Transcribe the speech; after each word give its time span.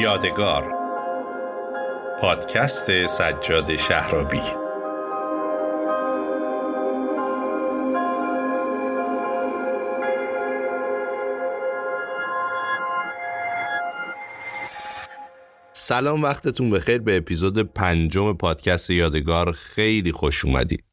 یادگار. 0.00 0.72
پادکست 2.20 3.06
سجاد 3.06 3.76
شهرابی. 3.76 4.40
سلام 15.72 16.22
وقتتون 16.22 16.70
بخیر. 16.70 16.98
به 16.98 17.16
اپیزود 17.16 17.58
پنجم 17.58 18.36
پادکست 18.36 18.90
یادگار 18.90 19.52
خیلی 19.52 20.12
خوش 20.12 20.44
اومدید. 20.44 20.87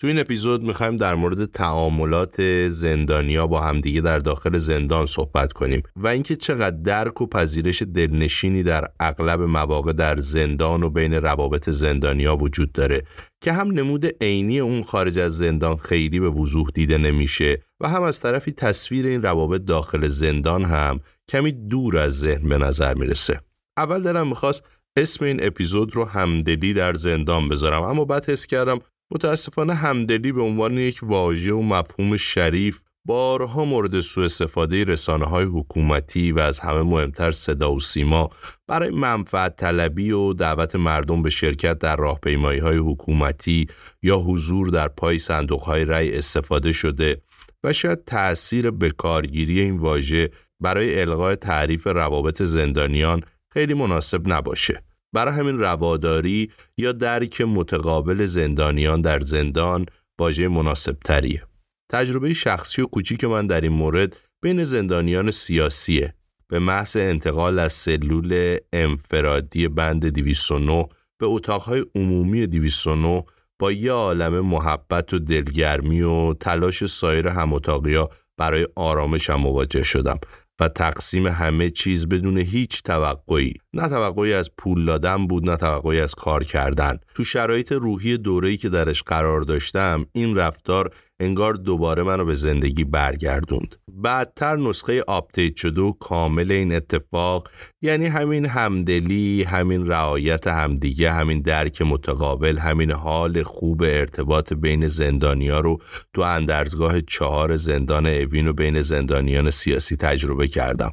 تو 0.00 0.06
این 0.06 0.18
اپیزود 0.18 0.62
می‌خوایم 0.62 0.96
در 0.96 1.14
مورد 1.14 1.44
تعاملات 1.44 2.68
زندانیا 2.68 3.46
با 3.46 3.60
همدیگه 3.60 4.00
در 4.00 4.18
داخل 4.18 4.58
زندان 4.58 5.06
صحبت 5.06 5.52
کنیم 5.52 5.82
و 5.96 6.06
اینکه 6.08 6.36
چقدر 6.36 6.76
درک 6.76 7.20
و 7.20 7.26
پذیرش 7.26 7.82
دلنشینی 7.82 8.62
در 8.62 8.84
اغلب 9.00 9.40
مواقع 9.40 9.92
در 9.92 10.18
زندان 10.18 10.82
و 10.82 10.90
بین 10.90 11.14
روابط 11.14 11.70
زندانیا 11.70 12.36
وجود 12.36 12.72
داره 12.72 13.02
که 13.40 13.52
هم 13.52 13.70
نمود 13.70 14.06
عینی 14.20 14.60
اون 14.60 14.82
خارج 14.82 15.18
از 15.18 15.38
زندان 15.38 15.76
خیلی 15.76 16.20
به 16.20 16.30
وضوح 16.30 16.68
دیده 16.74 16.98
نمیشه 16.98 17.62
و 17.80 17.88
هم 17.88 18.02
از 18.02 18.20
طرفی 18.20 18.52
تصویر 18.52 19.06
این 19.06 19.22
روابط 19.22 19.60
داخل 19.60 20.06
زندان 20.06 20.64
هم 20.64 21.00
کمی 21.28 21.52
دور 21.52 21.98
از 21.98 22.18
ذهن 22.18 22.48
به 22.48 22.58
نظر 22.58 22.94
می‌رسه. 22.94 23.40
اول 23.76 24.02
دلم 24.02 24.28
می‌خواست 24.28 24.64
اسم 24.96 25.24
این 25.24 25.46
اپیزود 25.46 25.96
رو 25.96 26.04
همدلی 26.04 26.74
در 26.74 26.94
زندان 26.94 27.48
بذارم 27.48 27.82
اما 27.82 28.04
بعد 28.04 28.30
حس 28.30 28.46
کردم 28.46 28.78
متاسفانه 29.10 29.74
همدلی 29.74 30.32
به 30.32 30.42
عنوان 30.42 30.78
یک 30.78 30.98
واژه 31.02 31.52
و 31.52 31.62
مفهوم 31.62 32.16
شریف 32.16 32.80
بارها 33.04 33.64
مورد 33.64 34.00
سوء 34.00 34.24
استفاده 34.24 34.84
رسانه 34.84 35.24
های 35.24 35.44
حکومتی 35.44 36.32
و 36.32 36.38
از 36.38 36.58
همه 36.58 36.82
مهمتر 36.82 37.30
صدا 37.30 37.72
و 37.72 37.80
سیما 37.80 38.30
برای 38.66 38.90
منفعت 38.90 39.56
طلبی 39.56 40.10
و 40.10 40.32
دعوت 40.32 40.76
مردم 40.76 41.22
به 41.22 41.30
شرکت 41.30 41.78
در 41.78 41.96
راهپیمایی 41.96 42.60
های 42.60 42.76
حکومتی 42.76 43.66
یا 44.02 44.16
حضور 44.16 44.68
در 44.68 44.88
پای 44.88 45.18
صندوق 45.18 45.60
های 45.60 45.84
رأی 45.84 46.18
استفاده 46.18 46.72
شده 46.72 47.22
و 47.64 47.72
شاید 47.72 48.04
تأثیر 48.04 48.70
بکارگیری 48.70 49.60
این 49.60 49.76
واژه 49.76 50.30
برای 50.60 51.00
الغای 51.00 51.36
تعریف 51.36 51.86
روابط 51.86 52.42
زندانیان 52.42 53.20
خیلی 53.52 53.74
مناسب 53.74 54.32
نباشه. 54.32 54.82
برای 55.12 55.34
همین 55.34 55.58
رواداری 55.58 56.50
یا 56.76 56.92
درک 56.92 57.40
متقابل 57.40 58.26
زندانیان 58.26 59.00
در 59.00 59.20
زندان 59.20 59.86
واژه 60.18 60.48
مناسب 60.48 60.96
تریه. 61.04 61.42
تجربه 61.90 62.32
شخصی 62.32 62.82
و 62.82 62.86
کوچیک 62.86 63.24
من 63.24 63.46
در 63.46 63.60
این 63.60 63.72
مورد 63.72 64.16
بین 64.42 64.64
زندانیان 64.64 65.30
سیاسیه. 65.30 66.14
به 66.48 66.58
محض 66.58 66.96
انتقال 66.96 67.58
از 67.58 67.72
سلول 67.72 68.56
انفرادی 68.72 69.68
بند 69.68 70.06
209 70.06 70.88
به 71.18 71.26
اتاقهای 71.26 71.84
عمومی 71.94 72.46
209 72.46 73.24
با 73.58 73.72
یه 73.72 73.92
عالم 73.92 74.40
محبت 74.40 75.14
و 75.14 75.18
دلگرمی 75.18 76.02
و 76.02 76.34
تلاش 76.34 76.86
سایر 76.86 77.28
هماتاقیا 77.28 78.10
برای 78.36 78.68
آرامشم 78.76 79.34
مواجه 79.34 79.82
شدم 79.82 80.18
و 80.60 80.68
تقسیم 80.68 81.26
همه 81.26 81.70
چیز 81.70 82.08
بدون 82.08 82.38
هیچ 82.38 82.82
توقعی. 82.82 83.54
نه 83.74 83.88
توقعی 83.88 84.32
از 84.32 84.50
پول 84.58 84.84
دادن 84.84 85.26
بود 85.26 85.50
نه 85.50 85.56
توقعی 85.56 86.00
از 86.00 86.14
کار 86.14 86.44
کردن. 86.44 86.98
تو 87.14 87.24
شرایط 87.24 87.72
روحی 87.72 88.18
دوره‌ای 88.18 88.56
که 88.56 88.68
درش 88.68 89.02
قرار 89.02 89.40
داشتم 89.40 90.06
این 90.12 90.36
رفتار 90.36 90.94
انگار 91.20 91.54
دوباره 91.54 92.02
منو 92.02 92.24
به 92.24 92.34
زندگی 92.34 92.84
برگردوند. 92.84 93.74
بعدتر 93.92 94.56
نسخه 94.56 95.04
update 95.06 95.56
شده 95.56 95.80
و 95.80 95.92
کامل 95.92 96.52
این 96.52 96.74
اتفاق 96.74 97.48
یعنی 97.82 98.06
همین 98.06 98.46
همدلی 98.46 99.42
همین 99.42 99.86
رعایت 99.86 100.46
همدیگه 100.46 101.12
همین 101.12 101.40
درک 101.40 101.82
متقابل 101.82 102.58
همین 102.58 102.90
حال 102.90 103.42
خوب 103.42 103.82
ارتباط 103.82 104.52
بین 104.52 104.88
زندانیا 104.88 105.60
رو 105.60 105.78
تو 106.14 106.20
اندرزگاه 106.20 107.00
چهار 107.00 107.56
زندان 107.56 108.06
اوین 108.06 108.48
و 108.48 108.52
بین 108.52 108.80
زندانیان 108.80 109.50
سیاسی 109.50 109.96
تجربه 109.96 110.48
کردم. 110.48 110.92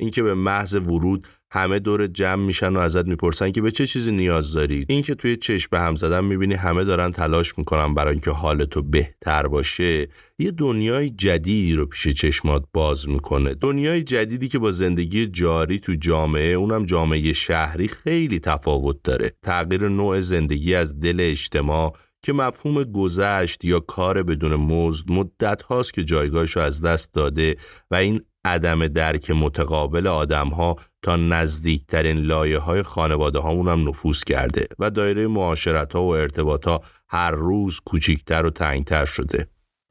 اینکه 0.00 0.22
به 0.22 0.34
محض 0.34 0.74
ورود 0.74 1.26
همه 1.50 1.78
دور 1.78 2.06
جمع 2.06 2.44
میشن 2.44 2.76
و 2.76 2.78
ازت 2.78 3.06
می‌پرسن 3.06 3.50
که 3.50 3.62
به 3.62 3.70
چه 3.70 3.86
چیزی 3.86 4.12
نیاز 4.12 4.52
داری. 4.52 4.86
این 4.88 5.02
که 5.02 5.14
توی 5.14 5.36
چشم 5.36 5.68
به 5.70 5.80
هم 5.80 5.96
زدن 5.96 6.24
می‌بینی 6.24 6.54
همه 6.54 6.84
دارن 6.84 7.12
تلاش 7.12 7.58
می‌کنن 7.58 7.94
برای 7.94 8.12
اینکه 8.12 8.30
حال 8.30 8.64
تو 8.64 8.82
بهتر 8.82 9.46
باشه 9.46 10.08
یه 10.38 10.50
دنیای 10.50 11.10
جدیدی 11.10 11.74
رو 11.74 11.86
پیش 11.86 12.08
چشمات 12.08 12.64
باز 12.72 13.08
می‌کنه. 13.08 13.54
دنیای 13.54 14.02
جدیدی 14.02 14.48
که 14.48 14.58
با 14.58 14.70
زندگی 14.70 15.26
جاری 15.26 15.78
تو 15.78 15.94
جامعه 15.94 16.52
اونم 16.52 16.86
جامعه 16.86 17.32
شهری 17.32 17.88
خیلی 17.88 18.38
تفاوت 18.38 18.96
داره. 19.04 19.32
تغییر 19.42 19.88
نوع 19.88 20.20
زندگی 20.20 20.74
از 20.74 21.00
دل 21.00 21.16
اجتماع 21.20 21.96
که 22.22 22.32
مفهوم 22.32 22.82
گذشت 22.82 23.64
یا 23.64 23.80
کار 23.80 24.22
بدون 24.22 24.54
مزد 24.54 25.10
مدت 25.10 25.62
هاست 25.62 25.94
که 25.94 26.04
جایگاهش 26.04 26.56
رو 26.56 26.62
از 26.62 26.80
دست 26.80 27.14
داده 27.14 27.56
و 27.90 27.94
این 27.94 28.20
عدم 28.44 28.88
درک 28.88 29.30
متقابل 29.30 30.06
آدم 30.06 30.48
ها 30.48 30.76
تا 31.02 31.16
نزدیکترین 31.16 32.18
لایه 32.18 32.58
های 32.58 32.82
خانواده 32.82 33.38
هامون 33.38 33.68
هم 33.68 33.88
نفوذ 33.88 34.24
کرده 34.24 34.66
و 34.78 34.90
دایره 34.90 35.26
معاشرت 35.26 35.92
ها 35.92 36.02
و 36.02 36.14
ارتباط 36.14 36.68
ها 36.68 36.82
هر 37.08 37.30
روز 37.30 37.80
کوچیکتر 37.80 38.46
و 38.46 38.50
تنگتر 38.50 39.04
شده. 39.04 39.48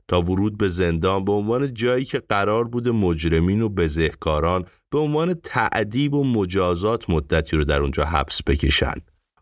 تا 0.07 0.21
ورود 0.21 0.57
به 0.57 0.67
زندان 0.67 1.25
به 1.25 1.31
عنوان 1.31 1.73
جایی 1.73 2.05
که 2.05 2.21
قرار 2.29 2.63
بوده 2.67 2.91
مجرمین 2.91 3.61
و 3.61 3.69
بزهکاران 3.69 4.65
به 4.91 4.99
عنوان 4.99 5.33
تعدیب 5.33 6.13
و 6.13 6.23
مجازات 6.23 7.09
مدتی 7.09 7.57
رو 7.57 7.63
در 7.63 7.81
اونجا 7.81 8.05
حبس 8.05 8.41
بکشن. 8.47 8.95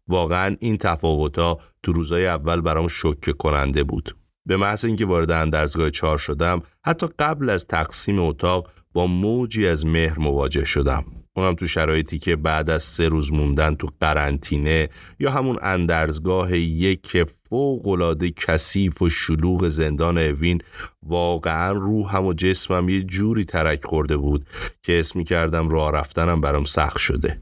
واقعا 0.08 0.56
این 0.60 0.78
تفاوت 0.78 1.40
ها 1.40 1.60
تو 1.84 1.94
روزای 1.94 2.28
اول 2.28 2.62
برام 2.62 2.88
شوکه 2.88 3.34
کننده 3.34 3.84
بود. 3.84 4.16
به 4.46 4.58
محض 4.58 4.86
اینکه 4.86 5.06
وارد 5.06 5.32
اندرزگاه 5.32 5.90
چهار 5.90 6.18
شدم 6.18 6.62
حتی 6.86 7.08
قبل 7.20 7.50
از 7.50 7.68
تقسیم 7.68 8.20
اتاق 8.20 8.72
با 8.94 9.08
موجی 9.08 9.68
از 9.68 9.86
مهر 9.86 10.20
مواجه 10.20 10.66
شدم. 10.66 11.06
اونم 11.38 11.56
تو 11.56 11.68
شرایطی 11.68 12.20
که 12.20 12.36
بعد 12.36 12.70
از 12.70 12.84
سه 12.84 13.08
روز 13.08 13.34
موندن 13.34 13.76
تو 13.76 13.90
قرنطینه 14.02 14.90
یا 15.20 15.32
همون 15.32 15.58
اندرزگاه 15.62 16.58
یک 16.58 17.26
فوقالعاده 17.50 18.32
کثیف 18.32 19.02
و 19.02 19.10
شلوغ 19.10 19.68
زندان 19.68 20.18
اوین 20.18 20.62
واقعا 21.04 21.72
روحم 21.72 22.26
و 22.26 22.34
جسمم 22.34 22.90
یه 22.90 23.04
جوری 23.04 23.46
ترک 23.46 23.86
خورده 23.86 24.18
بود 24.18 24.46
که 24.84 25.00
اسمی 25.00 25.24
کردم 25.24 25.70
راه 25.70 25.92
رفتنم 25.92 26.42
برام 26.42 26.64
سخت 26.64 26.98
شده 26.98 27.42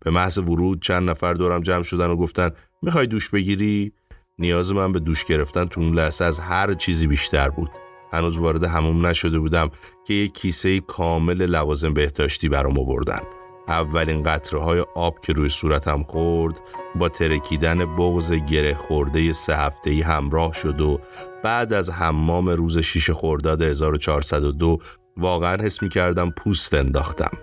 به 0.00 0.10
محض 0.10 0.38
ورود 0.38 0.82
چند 0.82 1.10
نفر 1.10 1.34
دورم 1.34 1.60
جمع 1.60 1.82
شدن 1.82 2.06
و 2.10 2.16
گفتن 2.16 2.50
می‌خوای 2.82 3.06
دوش 3.06 3.28
بگیری؟ 3.28 3.92
نیاز 4.38 4.72
من 4.72 4.92
به 4.92 5.00
دوش 5.00 5.24
گرفتن 5.24 5.64
تو 5.64 5.80
اون 5.80 5.94
لحظه 5.94 6.24
از 6.24 6.40
هر 6.40 6.74
چیزی 6.74 7.06
بیشتر 7.06 7.48
بود 7.48 7.70
هنوز 8.12 8.38
وارد 8.38 8.64
هموم 8.64 9.06
نشده 9.06 9.38
بودم 9.38 9.70
که 10.06 10.14
یک 10.14 10.34
کیسه 10.34 10.80
کامل 10.80 11.46
لوازم 11.46 11.94
بهداشتی 11.94 12.48
برام 12.48 12.78
آوردن. 12.78 13.20
اولین 13.68 14.22
قطره 14.22 14.60
های 14.60 14.84
آب 14.94 15.20
که 15.20 15.32
روی 15.32 15.48
صورتم 15.48 16.02
خورد 16.02 16.60
با 16.94 17.08
ترکیدن 17.08 17.96
بغز 17.96 18.32
گره 18.32 18.74
خورده 18.74 19.32
سه 19.32 19.56
هفته 19.56 19.90
ای 19.90 20.00
همراه 20.00 20.52
شد 20.52 20.80
و 20.80 21.00
بعد 21.42 21.72
از 21.72 21.90
حمام 21.90 22.48
روز 22.48 22.78
شیش 22.78 23.10
خرداد 23.10 23.62
1402 23.62 24.78
واقعا 25.16 25.56
حس 25.62 25.82
می 25.82 25.88
کردم 25.88 26.30
پوست 26.30 26.74
انداختم. 26.74 27.38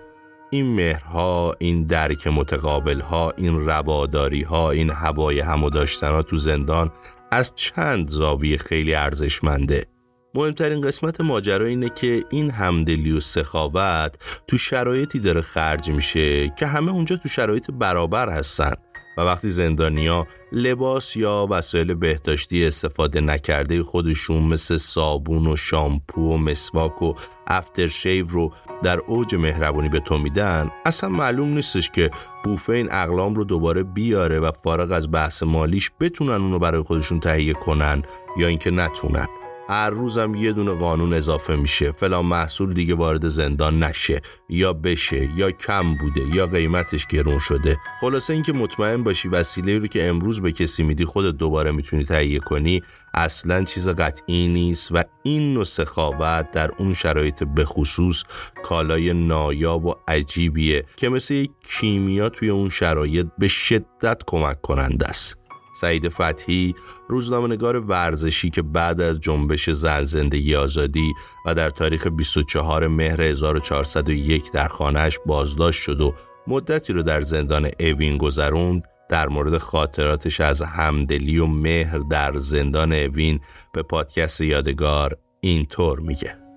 این 0.50 0.74
مهرها، 0.74 1.54
این 1.58 1.84
درک 1.84 2.26
متقابل 2.26 3.00
ها، 3.00 3.32
این 3.36 3.66
رواداری 3.66 4.42
ها، 4.42 4.70
این 4.70 4.90
هوای 4.90 5.40
همو 5.40 5.70
داشتن 5.70 6.10
ها 6.10 6.22
تو 6.22 6.36
زندان 6.36 6.90
از 7.30 7.52
چند 7.54 8.08
زاویه 8.08 8.56
خیلی 8.56 8.94
ارزشمنده. 8.94 9.86
مهمترین 10.34 10.80
قسمت 10.80 11.20
ماجرا 11.20 11.66
اینه 11.66 11.88
که 11.88 12.24
این 12.30 12.50
همدلی 12.50 13.12
و 13.12 13.20
سخاوت 13.20 14.14
تو 14.46 14.58
شرایطی 14.58 15.18
داره 15.18 15.40
خرج 15.40 15.90
میشه 15.90 16.48
که 16.48 16.66
همه 16.66 16.92
اونجا 16.92 17.16
تو 17.16 17.28
شرایط 17.28 17.70
برابر 17.70 18.28
هستن. 18.28 18.74
و 19.16 19.20
وقتی 19.20 19.50
زندانیا 19.50 20.26
لباس 20.52 21.16
یا 21.16 21.46
وسایل 21.50 21.94
بهداشتی 21.94 22.64
استفاده 22.64 23.20
نکرده 23.20 23.82
خودشون 23.82 24.42
مثل 24.42 24.76
صابون 24.76 25.46
و 25.46 25.56
شامپو 25.56 26.34
و 26.34 26.36
مسواک 26.36 27.02
و 27.02 27.14
افتر 27.46 27.88
شیو 27.88 28.26
رو 28.28 28.52
در 28.82 28.98
اوج 28.98 29.34
مهربونی 29.34 29.88
به 29.88 30.00
تو 30.00 30.18
میدن 30.18 30.70
اصلا 30.84 31.10
معلوم 31.10 31.48
نیستش 31.48 31.90
که 31.90 32.10
بوفه 32.44 32.72
این 32.72 32.92
اقلام 32.92 33.34
رو 33.34 33.44
دوباره 33.44 33.82
بیاره 33.82 34.38
و 34.38 34.50
فارغ 34.64 34.92
از 34.92 35.10
بحث 35.10 35.42
مالیش 35.42 35.90
بتونن 36.00 36.30
اونو 36.30 36.58
برای 36.58 36.82
خودشون 36.82 37.20
تهیه 37.20 37.52
کنن 37.52 38.02
یا 38.36 38.46
اینکه 38.46 38.70
نتونن. 38.70 39.39
هر 39.70 39.90
روزم 39.90 40.34
یه 40.34 40.52
دونه 40.52 40.74
قانون 40.74 41.12
اضافه 41.12 41.56
میشه. 41.56 41.92
فلان 41.92 42.26
محصول 42.26 42.74
دیگه 42.74 42.94
وارد 42.94 43.28
زندان 43.28 43.82
نشه. 43.82 44.22
یا 44.48 44.72
بشه 44.72 45.30
یا 45.36 45.50
کم 45.50 45.94
بوده 45.94 46.20
یا 46.34 46.46
قیمتش 46.46 47.06
گرون 47.06 47.38
شده. 47.38 47.76
خلاصه 48.00 48.32
اینکه 48.32 48.52
مطمئن 48.52 49.02
باشی 49.02 49.28
وسیله 49.28 49.78
رو 49.78 49.86
که 49.86 50.08
امروز 50.08 50.40
به 50.40 50.52
کسی 50.52 50.82
میدی 50.82 51.04
خودت 51.04 51.36
دوباره 51.36 51.70
می‌تونی 51.70 52.04
تهیه 52.04 52.38
کنی 52.38 52.82
اصلا 53.14 53.64
چیز 53.64 53.88
قطعی 53.88 54.48
نیست 54.48 54.88
و 54.92 55.04
این 55.22 55.54
نوع 55.54 55.64
سخاوت 55.64 56.50
در 56.50 56.70
اون 56.78 56.94
شرایط 56.94 57.42
بخصوص 57.42 58.24
کالای 58.62 59.12
نایاب 59.12 59.84
و 59.86 59.94
عجیبیه 60.08 60.84
که 60.96 61.08
مثل 61.08 61.34
یک 61.34 61.50
کیمیا 61.64 62.28
توی 62.28 62.48
اون 62.48 62.68
شرایط 62.68 63.26
به 63.38 63.48
شدت 63.48 64.22
کمک 64.26 64.60
کننده 64.60 65.06
است. 65.06 65.39
سعید 65.80 66.08
فتحی 66.08 66.74
روزنامه‌نگار 67.08 67.76
ورزشی 67.76 68.50
که 68.50 68.62
بعد 68.62 69.00
از 69.00 69.20
جنبش 69.20 69.70
زن 69.70 70.04
زندگی 70.04 70.54
آزادی 70.54 71.12
و 71.46 71.54
در 71.54 71.70
تاریخ 71.70 72.06
24 72.06 72.86
مهر 72.86 73.22
1401 73.22 74.52
در 74.52 74.68
خانهش 74.68 75.18
بازداشت 75.26 75.82
شد 75.82 76.00
و 76.00 76.14
مدتی 76.46 76.92
رو 76.92 77.02
در 77.02 77.20
زندان 77.20 77.70
اوین 77.80 78.18
گذروند 78.18 78.82
در 79.08 79.28
مورد 79.28 79.58
خاطراتش 79.58 80.40
از 80.40 80.62
همدلی 80.62 81.38
و 81.38 81.46
مهر 81.46 81.98
در 81.98 82.38
زندان 82.38 82.92
اوین 82.92 83.40
به 83.72 83.82
پادکست 83.82 84.40
یادگار 84.40 85.16
اینطور 85.40 86.00
میگه. 86.00 86.49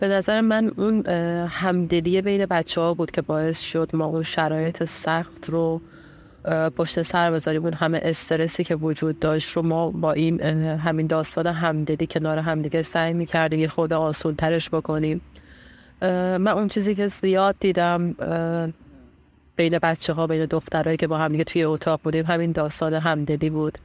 به 0.00 0.08
نظر 0.08 0.40
من 0.40 0.72
اون 0.76 1.06
همدلی 1.46 2.22
بین 2.22 2.46
بچه 2.46 2.80
ها 2.80 2.94
بود 2.94 3.10
که 3.10 3.22
باعث 3.22 3.60
شد 3.60 3.90
ما 3.92 4.04
اون 4.04 4.22
شرایط 4.22 4.84
سخت 4.84 5.48
رو 5.48 5.80
پشت 6.76 7.02
سر 7.02 7.30
بذاریم. 7.30 7.64
اون 7.64 7.72
همه 7.72 8.00
استرسی 8.02 8.64
که 8.64 8.76
وجود 8.76 9.18
داشت 9.18 9.50
رو 9.56 9.62
ما 9.62 9.90
با 9.90 10.12
این 10.12 10.40
همین 10.76 11.06
داستان 11.06 11.46
همدلی 11.46 12.06
کنار 12.06 12.38
همدیگه 12.38 12.82
سعی 12.82 13.12
می‌کردیم 13.12 13.60
یه 13.60 13.70
آسون 13.94 14.34
ترش 14.34 14.70
بکنیم. 14.70 15.20
من 16.02 16.48
اون 16.48 16.68
چیزی 16.68 16.94
که 16.94 17.06
زیاد 17.06 17.56
دیدم 17.60 18.14
بین 19.56 19.78
بچه 19.78 20.12
ها 20.12 20.26
بین 20.26 20.44
دخترهایی 20.44 20.96
که 20.96 21.06
با 21.06 21.18
همدیگه 21.18 21.44
توی 21.44 21.64
اتاق 21.64 22.00
بودیم 22.04 22.26
همین 22.26 22.52
داستان 22.52 22.94
همدلی 22.94 23.50
بود. 23.50 23.78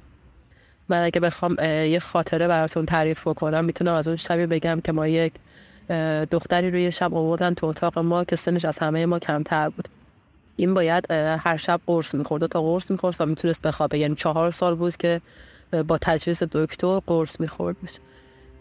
من 0.90 1.04
اگه 1.04 1.20
بخوام 1.20 1.56
یه 1.62 2.00
خاطره 2.00 2.48
براتون 2.48 2.86
تعریف 2.86 3.28
بکنم 3.28 3.66
می‌تونم 3.66 3.94
از 3.94 4.08
اون 4.08 4.18
شبی 4.18 4.46
بگم 4.46 4.82
که 4.84 4.92
ما 4.92 5.08
یک 5.08 5.34
دختری 6.32 6.72
روی 6.72 6.92
شب 6.92 7.14
آوردن 7.14 7.54
تو 7.54 7.68
اتاق 7.68 8.00
ما 8.00 8.24
که 8.24 8.36
سنش 8.36 8.66
از 8.66 8.78
همه 8.78 9.06
ما 9.06 9.20
کمتر 9.20 9.70
بود. 9.70 9.88
این 10.56 10.74
باید 10.74 11.12
هر 11.12 11.58
شب 11.58 11.82
قرص 11.88 12.16
می‌خورد. 12.16 12.46
تا 12.46 12.62
قرص 12.62 12.92
می‌خورد 12.92 13.16
تا 13.16 13.26
می‌تونست 13.26 13.62
بخوابه. 13.62 13.98
یعنی 13.98 14.16
چهار 14.16 14.52
سال 14.52 14.76
بود 14.76 14.98
که 14.98 15.22
با 15.88 15.98
تجویز 16.02 16.44
دکتر 16.52 17.00
قرص 17.08 17.40
می‌خورد. 17.40 17.76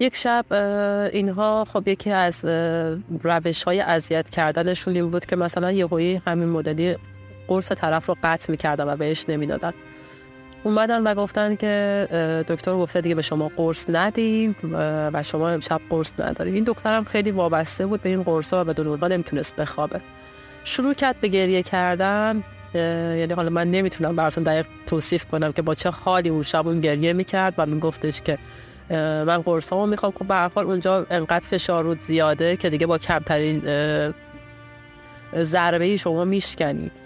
یک 0.01 0.17
شب 0.17 0.45
اینها 1.13 1.67
خب 1.73 1.89
یکی 1.89 2.11
از 2.11 2.45
روش 3.23 3.65
های 3.65 3.81
اذیت 3.81 4.31
کردنشون 4.31 4.95
این 4.95 5.11
بود 5.11 5.27
که 5.27 5.37
مثلا 5.37 5.73
یه 5.73 6.23
همین 6.27 6.49
مدلی 6.49 6.97
قرص 7.49 7.73
طرف 7.73 8.07
رو 8.07 8.17
قطع 8.23 8.51
می‌کردن 8.51 8.85
و 8.85 8.97
بهش 8.97 9.25
نمی‌دادن. 9.29 9.73
اومدن 10.65 11.03
و 11.03 11.15
گفتن 11.15 11.57
که 11.57 12.45
دکتر 12.49 12.73
گفته 12.73 13.01
دیگه 13.01 13.15
به 13.15 13.23
شما 13.23 13.51
قرص 13.57 13.85
ندیم 13.89 14.57
و 15.13 15.23
شما 15.23 15.49
امشب 15.49 15.81
قرص 15.91 16.13
نداریم. 16.19 16.55
این 16.55 16.65
دخترم 16.65 17.05
خیلی 17.05 17.31
وابسته 17.31 17.87
بود 17.87 18.03
به 18.03 18.09
این 18.09 18.23
قرص 18.23 18.53
و 18.53 18.65
به 18.65 18.73
دنورها 18.73 19.09
نمی‌تونست 19.09 19.57
بخوابه. 19.57 20.01
شروع 20.65 20.95
کرد 20.95 21.21
به 21.21 21.29
گریه 21.29 21.63
کردن. 21.63 22.43
یعنی 22.75 23.33
حالا 23.33 23.51
من 23.51 23.71
نمی‌تونم 23.71 24.17
براتون 24.17 24.45
دقیق 24.45 24.67
توصیف 24.87 25.25
کنم 25.25 25.53
که 25.53 25.63
با 25.63 25.75
چه 25.75 25.91
حالی 25.91 26.29
اون 26.29 26.43
شب 26.43 26.67
اون 26.69 26.81
گریه 26.81 27.13
می‌کرد. 27.13 27.55
و 27.59 27.67
میگفتش 27.67 28.23
که 28.23 28.39
من 29.27 29.43
قرصامو 29.43 29.87
می‌خوام. 29.87 30.13
خب 30.19 30.27
به 30.27 30.51
حال 30.55 30.65
اونجا 30.65 31.07
انقدر 31.11 31.47
فشار 31.51 31.85
رود 31.85 32.01
زیاده 32.01 32.57
که 32.57 32.71
دیگه 32.71 32.87
با 32.87 32.99
کمترین 32.99 33.63
ضربه 35.37 35.97
شما 35.97 36.25
میشکنید 36.25 37.04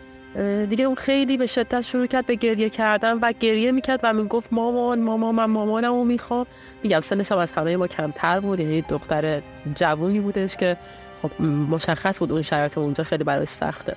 دیگه 0.68 0.84
اون 0.84 0.94
خیلی 0.94 1.36
به 1.36 1.46
شدت 1.46 1.80
شروع 1.80 2.06
کرد 2.06 2.26
به 2.26 2.34
گریه 2.34 2.70
کردن 2.70 3.18
و 3.22 3.32
گریه 3.40 3.72
می‌کرد 3.72 4.00
و 4.02 4.12
می‌گفت 4.12 4.52
مامان 4.52 5.00
مامان 5.00 5.34
من 5.34 5.44
مامانم 5.44 5.92
رو 5.92 6.04
می‌خوام. 6.04 6.46
میگم 6.82 7.00
سنش 7.00 7.32
هم 7.32 7.38
از 7.38 7.52
همه 7.52 7.76
ما 7.76 7.86
کمتر 7.86 8.40
بود 8.40 8.60
یعنی 8.60 8.82
دختر 8.82 9.42
جوونی 9.74 10.20
بودش 10.20 10.56
که 10.56 10.76
خب 11.22 11.42
مشخص 11.42 12.18
بود 12.18 12.32
اون 12.32 12.42
شرایط 12.42 12.78
اونجا 12.78 13.04
خیلی 13.04 13.24
برای 13.24 13.46
سخته. 13.46 13.96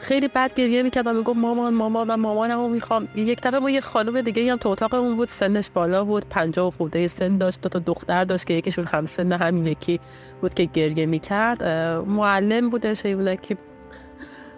خیلی 0.00 0.28
بد 0.28 0.54
گریه 0.54 0.82
می‌کرد 0.82 1.06
و 1.06 1.12
می‌گفت 1.12 1.38
مامان 1.38 1.74
مامان 1.74 2.08
من 2.08 2.14
مامانم 2.14 2.58
رو 2.58 2.68
می‌خوام. 2.68 3.08
یک 3.16 3.40
دفعه 3.42 3.60
ما 3.60 3.70
یه 3.70 3.80
خانم 3.80 4.20
دیگه 4.20 4.52
هم 4.52 4.58
تو 4.58 4.68
اتاق 4.68 4.94
اون 4.94 5.16
بود 5.16 5.28
سنش 5.28 5.70
بالا 5.74 6.04
بود 6.04 6.24
پنجاه 6.30 6.68
و 6.68 6.70
خورده 6.70 7.08
سن 7.08 7.38
داشت 7.38 7.60
دو 7.60 7.68
تا 7.68 7.78
دختر 7.78 8.24
داشت 8.24 8.46
که 8.46 8.54
یکیشون 8.54 8.84
هم 8.84 9.06
سن 9.06 9.32
همین 9.32 9.66
یکی 9.66 10.00
بود 10.40 10.54
که 10.54 10.64
گریه 10.64 11.06
می‌کرد. 11.06 11.64
معلم 12.06 12.70
بودش 12.70 13.02
که 13.02 13.56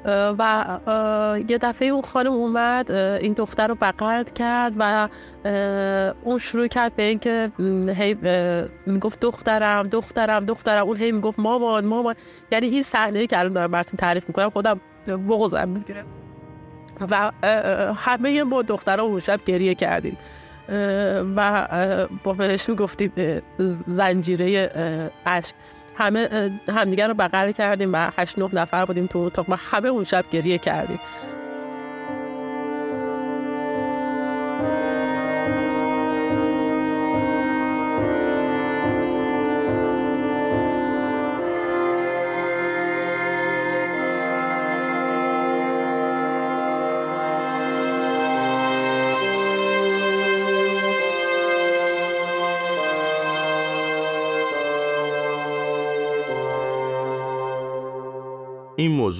و 0.04 1.38
یه 1.48 1.58
دفعه 1.58 1.88
اون 1.88 2.02
خانم 2.02 2.32
اومد 2.32 2.92
این 2.92 3.32
دختر 3.32 3.66
رو 3.66 3.74
بغل 3.74 4.22
کرد 4.22 4.74
و 4.78 5.08
اون 6.22 6.38
شروع 6.38 6.66
کرد 6.66 6.96
به 6.96 7.02
اینکه 7.02 7.52
هی 7.94 8.16
می‌گفت 8.86 9.20
دخترم 9.20 9.88
دخترم 9.88 10.44
دخترم. 10.44 10.86
اون 10.86 10.96
هی 10.96 11.12
می‌گفت 11.12 11.38
مامان 11.38 11.84
مامان. 11.84 12.14
یعنی 12.52 12.66
این 12.66 12.82
صحنه 12.82 13.26
که 13.26 13.38
الان 13.38 13.52
دارم 13.52 13.70
براتون 13.70 13.96
تعریف 13.98 14.24
می‌کنم 14.28 14.50
خودم 14.50 14.80
بغضم 15.06 15.68
می‌گیره 15.68 16.04
و 17.10 17.30
همه 17.96 18.42
ما 18.42 18.62
دخترها 18.62 19.04
اون 19.04 19.20
شب 19.20 19.40
گریه 19.46 19.74
کردیم. 19.74 20.18
و 21.36 21.68
با 22.24 22.32
بهش 22.32 22.68
می‌گفتیم 22.68 23.12
زنجیره 23.86 24.70
عشق 25.26 25.54
همه 26.00 26.50
همدیگر 26.68 27.08
رو 27.08 27.14
بغل 27.14 27.52
کردیم 27.52 27.92
و 27.92 28.10
هشت 28.18 28.38
نه 28.38 28.48
نفر 28.52 28.84
بودیم 28.84 29.06
تو 29.06 29.18
اتاق. 29.18 29.46
و 29.48 29.56
همه 29.56 29.88
اون 29.88 30.04
شب 30.04 30.24
گریه 30.30 30.58
کردیم. 30.58 31.00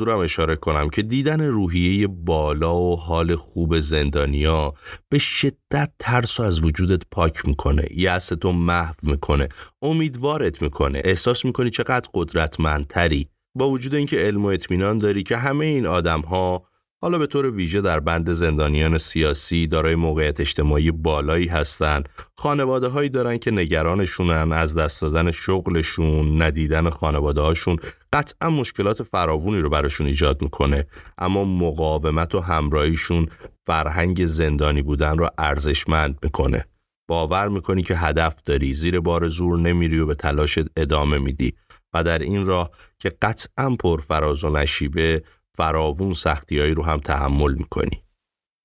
هم 0.09 0.19
اشاره 0.19 0.57
کنم 0.57 0.91
که 0.91 1.03
دیدن 1.03 1.41
روحیه 1.41 2.07
بالا 2.07 2.77
و 2.77 2.97
حال 2.97 3.37
خوب 3.37 3.79
زندانیا 3.79 4.75
به 5.09 5.19
شدت 5.19 5.93
ترس 5.99 6.41
از 6.41 6.65
وجودت 6.65 7.03
پاک 7.11 7.47
می‌کنه 7.47 7.89
یأستو 7.91 8.53
محو 8.53 8.95
می‌کنه 9.03 9.49
امیدوارت 9.83 10.63
می‌کنه. 10.63 11.03
احساس 11.05 11.45
می‌کنی 11.45 11.71
چقدر 11.71 12.09
قدرتمندتری. 12.15 13.29
با 13.55 13.69
وجود 13.69 13.95
اینکه 13.95 14.19
علم 14.19 14.45
و 14.45 14.49
اطمینان 14.49 14.99
داری 14.99 15.23
که 15.23 15.37
همه 15.37 15.67
این 15.67 15.87
آدم 15.87 16.21
ها 16.21 16.70
حالا 17.03 17.19
به 17.19 17.27
طور 17.27 17.51
ویژه 17.51 17.81
در 17.81 18.01
بند 18.01 18.33
زندانیان 18.33 18.99
سیاسی 18.99 19.67
دارای 19.67 19.95
موقعیت 19.95 20.41
اجتماعی 20.41 20.91
بالایی 20.91 21.47
هستند. 21.47 22.09
خانواده 22.37 22.89
هایی 22.89 23.09
دارن 23.09 23.39
که 23.39 23.51
نگرانشونن 23.51 24.53
از 24.53 24.79
دست 24.79 25.03
دادن 25.03 25.31
شغلشون 25.31 26.43
ندیدن 26.43 26.91
خانواده 26.91 27.41
هاشون 27.41 27.77
قطعا 28.13 28.51
مشکلات 28.51 29.03
فراوونی 29.03 29.61
رو 29.61 29.71
براشون 29.71 30.07
ایجاد 30.07 30.43
می‌کنه. 30.43 30.87
اما 31.19 31.45
مقاومت 31.45 32.35
و 32.35 32.41
همراهیشون 32.41 33.27
فرهنگ 33.67 34.25
زندانی 34.25 34.83
بودن 34.83 35.19
رو 35.19 35.29
ارزشمند 35.39 36.19
می‌کنه. 36.23 36.65
باور 37.09 37.49
می‌کنی 37.49 37.83
که 37.83 37.97
هدف 37.97 38.35
داری 38.45 38.75
زیر 38.75 39.01
بار 39.01 39.29
زور 39.29 39.59
نمیری 39.59 39.99
و 39.99 40.07
به 40.07 40.15
تلاشت 40.15 40.65
ادامه 40.77 41.19
میدی. 41.19 41.55
و 41.95 42.05
در 42.05 42.19
این 42.19 42.47
راه 42.47 42.71
که 42.99 43.13
قطعا 43.23 43.77
پرفراز 43.77 44.45
و 44.45 44.51
نشیبه 44.51 45.23
فراوون 45.61 46.13
سختیایی 46.13 46.75
رو 46.75 46.85
هم 46.85 46.99
تحمل 46.99 47.55
می‌کنی. 47.55 48.03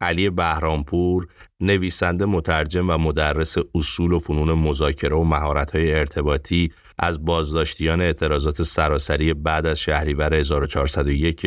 علی 0.01 0.29
بهرامپور 0.29 1.27
نویسنده 1.59 2.25
مترجم 2.25 2.89
و 2.89 2.97
مدرس 2.97 3.55
اصول 3.75 4.11
و 4.11 4.19
فنون 4.19 4.51
مذاکره 4.53 5.15
و 5.15 5.23
مهارت‌های 5.23 5.93
ارتباطی 5.93 6.71
از 6.99 7.25
بازداشتیان 7.25 8.01
اعتراضات 8.01 8.63
سراسری 8.63 9.33
بعد 9.33 9.65
از 9.65 9.79
شهریور 9.79 10.33
1401 10.33 11.41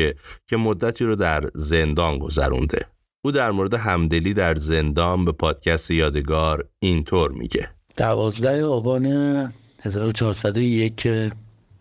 که 0.47 0.57
مدتی 0.57 1.05
رو 1.05 1.17
در 1.17 1.51
زندان 1.55 2.19
گذرونده. 2.19 2.87
او 3.25 3.33
در 3.33 3.51
مورد 3.51 3.75
همدلی 3.75 4.35
در 4.35 4.55
زندان 4.55 5.25
به 5.25 5.33
پادکست 5.33 5.91
یادگار 5.91 6.65
اینطور 6.79 7.33
میگه. 7.33 7.71
دوازده 7.97 8.65
آبان 8.65 9.07
1401 9.83 10.97
که 10.97 11.33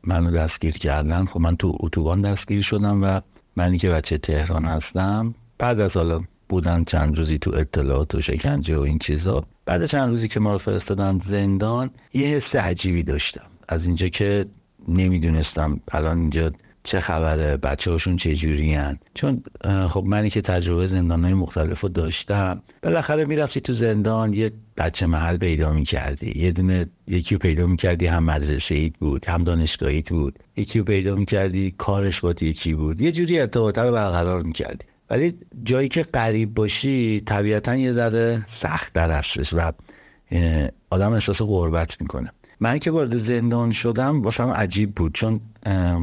منو 0.04 0.32
دستگیر 0.32 0.78
کردن 0.78 1.26
خب 1.26 1.40
من 1.40 1.56
تو 1.56 1.78
اتوبان 1.80 2.22
دستگیر 2.22 2.62
شدم 2.62 3.04
و 3.04 3.22
منی 3.58 3.78
که 3.78 3.90
بچه 3.90 4.18
تهران 4.18 4.66
هستم 4.66 5.36
بعد 5.58 5.80
از 5.80 5.98
حالا 5.98 6.22
بودن 6.50 6.84
چند 6.84 7.18
روزی 7.18 7.38
تو 7.38 7.56
اطلاعات 7.56 8.16
و 8.16 8.22
شکنجه 8.22 8.78
و 8.78 8.82
این 8.82 9.00
چیزا 9.00 9.44
بعد 9.66 9.86
چند 9.86 10.10
روزی 10.10 10.28
که 10.28 10.40
ما 10.40 10.52
رو 10.52 10.58
فرستادن 10.58 11.20
زندان 11.20 11.90
یه 12.14 12.28
حس 12.28 12.56
عجیبی 12.56 13.04
داشتم. 13.04 13.50
از 13.70 13.86
اینجا 13.86 14.08
که 14.08 14.46
نمی‌دونستم 14.88 15.80
الان 15.92 16.20
اینجا 16.20 16.52
چه 16.88 17.00
خبره؟ 17.00 17.58
بچه 17.58 17.92
هاشون 17.92 18.16
چه 18.16 18.36
جوری 18.36 18.78
چون 19.14 19.44
خب 19.90 20.04
منی 20.08 20.30
که 20.30 20.42
تجربه 20.42 20.88
زندان 20.88 21.24
های 21.24 21.34
مختلف 21.34 21.82
رو 21.82 21.90
داشتم 21.90 22.62
بالاخره 22.84 23.26
می‌رفتی 23.26 23.62
تو 23.62 23.74
زندان 23.74 24.34
یه 24.34 24.52
بچه 24.78 25.06
محل 25.06 25.38
پیدا 25.38 25.74
می‌کردی 25.74 26.40
یه 26.40 26.52
دونه 26.52 26.86
یکی 27.08 27.36
رو 27.36 27.40
پیدا 27.40 27.68
می‌کردی 27.68 28.06
هم 28.06 28.24
مدرسه 28.24 28.76
اید 28.76 28.96
بود 29.00 29.26
هم 29.26 29.44
دانشگاهیت 29.44 30.10
بود 30.10 30.40
یکی 30.58 30.80
رو 30.80 30.86
پیدا 30.86 31.16
می‌کردی 31.16 31.76
کارش 31.78 32.20
با 32.20 32.34
یکی 32.42 32.74
بود 32.74 33.02
یه 33.02 33.12
جوری 33.12 33.40
ارتباطه 33.40 33.82
رو 33.82 33.92
برقرار 33.92 34.44
می‌کردی. 34.44 34.86
ولی 35.10 35.34
جایی 35.64 35.88
که 35.88 36.04
قریب 36.04 36.54
باشی 36.54 37.22
طبیعتا 37.26 37.76
یه 37.76 37.92
ذره 37.92 38.44
سخت 38.46 38.94
در 38.94 39.12
هستش 39.12 39.54
و 39.54 39.72
آدم 40.90 41.14
احساس 41.14 41.42
غربت 41.42 42.02
می‌کنه. 42.02 42.32
من 42.60 42.80
که 42.80 42.92
وارد 42.92 43.18
زندان 43.18 43.72
شدم 43.72 44.22
واسم 44.22 44.50
عجیب 44.50 44.96
بود 44.96 45.14
چون 45.14 45.40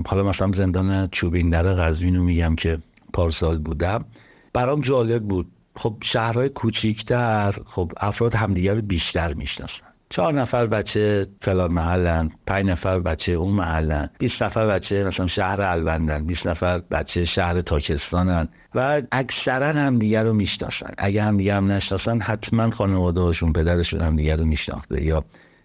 حالا 0.06 0.22
مثلا 0.22 0.52
زندان 0.52 1.08
چوبین 1.08 1.50
در 1.50 1.62
قزوین 1.62 2.16
رو 2.16 2.22
میگم 2.22 2.56
که 2.56 2.78
پارسال 3.12 3.58
بودم. 3.58 4.04
برام 4.52 4.80
جالب 4.80 5.22
بود. 5.22 5.50
خب 5.76 5.96
شهرهای 6.02 6.48
کوچیکتر 6.48 7.54
خب 7.66 7.92
افراد 7.96 8.34
همدیگر 8.34 8.74
رو 8.74 8.82
بیشتر 8.82 9.34
می‌شناسن. 9.34 9.86
چهار 10.08 10.34
نفر 10.34 10.66
بچه 10.66 11.26
فلان 11.40 11.72
محلن 11.72 12.30
پنج 12.46 12.66
نفر 12.66 13.00
بچه 13.00 13.32
اون 13.32 13.52
محلن 13.52 14.10
20 14.18 14.42
نفر 14.42 14.66
بچه 14.66 15.04
مثلا 15.04 15.26
شهر 15.26 15.60
الوندن 15.60 16.24
20 16.24 16.46
نفر 16.46 16.78
بچه 16.78 17.24
شهر 17.24 17.60
تاکستانن 17.60 18.48
و 18.74 19.02
اکثرا 19.12 19.66
همدیگر 19.66 20.24
رو 20.24 20.32
می‌شناسن. 20.32 20.90
اگه 20.98 21.22
همدیگر 21.22 21.56
هم 21.56 21.72
نشناسن 21.72 22.20
حتما 22.20 22.70
خانواده 22.70 23.20
هاشون 23.20 23.52
پدرشون 23.52 24.00
همدیگر 24.00 24.36
رو 24.36 24.44
میشناخته 24.44 25.02
یا 25.02 25.24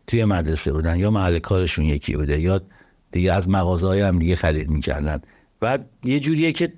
توی 0.10 0.26
مدرسه 0.26 0.72
بودن 0.72 0.98
یا 0.98 1.12
محل 1.12 1.40
کارشون 1.40 1.86
یکی 1.86 2.16
بوده 2.16 2.40
یا 2.40 2.62
دیگه 3.12 3.34
از 3.34 3.50
مغازه 3.50 4.06
هم 4.06 4.20
دیگه 4.20 4.36
خرید 4.36 4.70
می‌کردن. 4.70 5.22
و 5.62 5.80
یه 6.04 6.20
جوریه 6.20 6.52
که 6.52 6.74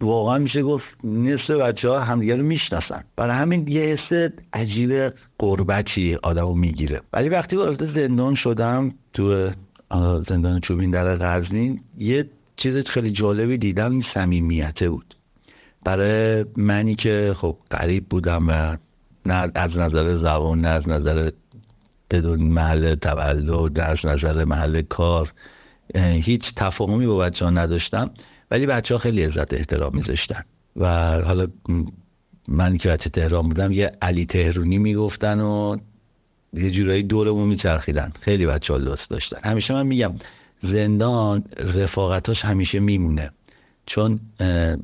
واقعا 0.00 0.38
میشه 0.38 0.62
گفت 0.62 1.04
نصف 1.04 1.50
بچه 1.50 1.88
ها 1.88 2.00
همدیگه 2.00 2.36
رو 2.36 2.42
می‌شناسن. 2.42 3.04
برای 3.16 3.36
همین 3.36 3.68
یه 3.68 3.82
حس 3.82 4.12
عجیب 4.52 5.12
قربتی 5.38 6.14
آدمو 6.22 6.54
می‌گیره. 6.54 7.00
ولی 7.12 7.28
وقتی 7.28 7.56
وارد 7.56 7.84
زندان 7.84 8.34
شدم 8.34 8.90
تو 9.12 9.50
زندان 10.20 10.60
چوبین 10.60 10.90
در 10.90 11.16
غزنین 11.16 11.80
یه 11.98 12.30
چیز 12.56 12.76
خیلی 12.76 13.10
جالبی 13.10 13.58
دیدم 13.58 13.92
این 13.92 14.00
صمیمیته 14.00 14.90
بود. 14.90 15.14
برای 15.84 16.44
منی 16.56 16.94
که 16.94 17.34
خب 17.36 17.56
غریب 17.70 18.08
بودم 18.08 18.48
و 18.48 18.76
نه 19.26 19.50
از 19.54 19.78
نظر 19.78 20.12
زبان 20.12 20.60
نه 20.60 20.68
از 20.68 20.88
نظر 20.88 21.30
بدون 22.10 22.40
محل 22.40 22.94
تولد 22.94 23.80
از 23.80 24.06
نظر 24.06 24.44
محل 24.44 24.82
کار 24.82 25.32
هیچ 25.94 26.54
تفاهمی 26.54 27.06
با 27.06 27.16
بچه 27.16 27.44
ها 27.44 27.50
نداشتم 27.50 28.10
ولی 28.50 28.66
بچه 28.66 28.94
ها 28.94 28.98
خیلی 28.98 29.24
عزت 29.24 29.54
احترام 29.54 29.94
میذاشتن. 29.94 30.44
و 30.76 31.12
حالا 31.22 31.46
من 32.48 32.76
که 32.76 32.88
بچه 32.88 33.10
تهران 33.10 33.48
بودم 33.48 33.72
یه 33.72 33.92
علی 34.02 34.26
تهرونی 34.26 34.78
می‌گفتن 34.78 35.40
و 35.40 35.76
یه 36.52 36.70
جورایی 36.70 37.02
دورمون 37.02 37.48
میچرخیدن. 37.48 38.12
خیلی 38.20 38.46
بچه 38.46 38.72
ها 38.72 38.78
لست 38.78 39.10
داشتن. 39.10 39.50
همیشه 39.50 39.74
من 39.74 39.86
میگم 39.86 40.14
زندان 40.58 41.44
رفاقتاش 41.58 42.44
همیشه 42.44 42.80
میمونه. 42.80 43.30
چون 43.86 44.20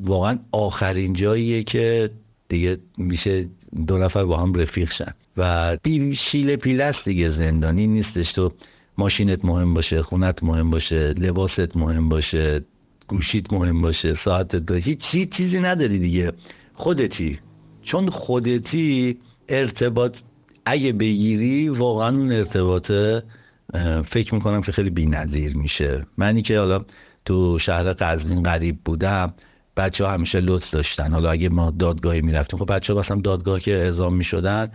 واقعا 0.00 0.38
آخرین 0.52 1.12
جاییه 1.12 1.62
که 1.62 2.10
دیگه 2.48 2.78
میشه 2.98 3.48
دو 3.86 3.98
نفر 3.98 4.24
با 4.24 4.36
هم 4.36 4.54
رفیق 4.54 4.92
شن. 4.92 5.14
و 5.36 5.76
بی 5.82 6.16
شیل 6.16 6.56
پیلست 6.56 7.04
دیگه 7.04 7.28
زندانی 7.28 7.86
نیستش 7.86 8.32
تو. 8.32 8.52
ماشینت 8.98 9.44
مهم 9.44 9.74
باشه 9.74 10.02
خونت 10.02 10.42
مهم 10.42 10.70
باشه 10.70 11.12
لباست 11.12 11.76
مهم 11.76 12.08
باشه 12.08 12.60
گوشیت 13.08 13.52
مهم 13.52 13.82
باشه 13.82 14.14
ساعتت 14.14 14.70
هیچ 14.70 15.30
چیزی 15.30 15.60
نداری 15.60 15.98
دیگه. 15.98 16.32
خودتی. 16.74 17.38
چون 17.82 18.08
خودتی 18.08 19.18
ارتباط 19.48 20.20
اگه 20.66 20.92
بگیری 20.92 21.68
واقعا 21.68 22.08
اون 22.08 22.32
ارتباطه 22.32 23.22
فکر 24.04 24.34
می‌کنم 24.34 24.62
که 24.62 24.72
خیلی 24.72 24.90
بی 24.90 25.06
نظیر 25.06 25.56
میشه. 25.56 26.06
منی 26.18 26.42
که 26.42 26.58
حالا 26.58 26.84
تو 27.24 27.58
شهر 27.58 27.92
قزوین 27.92 28.42
غریب 28.42 28.78
بودم 28.84 29.34
بچه 29.76 30.04
ها 30.04 30.12
همیشه 30.12 30.40
لطف 30.40 30.70
داشتن. 30.70 31.12
حالا 31.12 31.30
اگه 31.30 31.48
ما 31.48 31.70
دادگاهی 31.70 32.22
می‌رفتیم 32.22 32.58
خب 32.58 32.74
بچه 32.74 32.92
ها 32.92 32.98
مثلا 32.98 33.20
دادگاه 33.20 33.60
که 33.60 33.72
اعزام 33.72 34.14
می‌شدن 34.14 34.70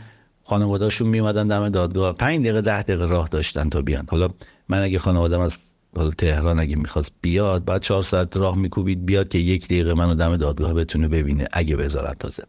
خانوادهشون 0.50 1.08
میومدن 1.08 1.48
دم 1.48 1.70
دادگاه. 1.70 2.16
پنج 2.16 2.40
دقیقه 2.40 2.62
ده 2.62 2.82
دقیقه 2.82 3.06
راه 3.06 3.28
داشتن 3.28 3.70
تا 3.70 3.82
بیان. 3.82 4.06
حالا 4.10 4.30
من 4.70 4.82
اگه 4.82 5.00
خانوادم 5.00 5.40
از 5.40 5.58
حالا 5.96 6.10
تهران 6.10 6.60
اگه 6.60 6.76
می‌خواست 6.76 7.12
بیاد 7.22 7.66
بعد 7.66 7.82
چهار 7.82 8.04
ساعت 8.04 8.38
راه 8.38 8.58
میکوبید 8.58 9.06
بیاد 9.06 9.28
که 9.28 9.38
یک 9.38 9.66
دقیقه 9.66 9.94
منو 9.94 10.16
دم 10.16 10.38
دادگاه 10.38 10.74
بتونه 10.74 11.08
ببینه 11.08 11.48
اگه 11.54 11.76
بذارن 11.76 12.14
تازه 12.20 12.44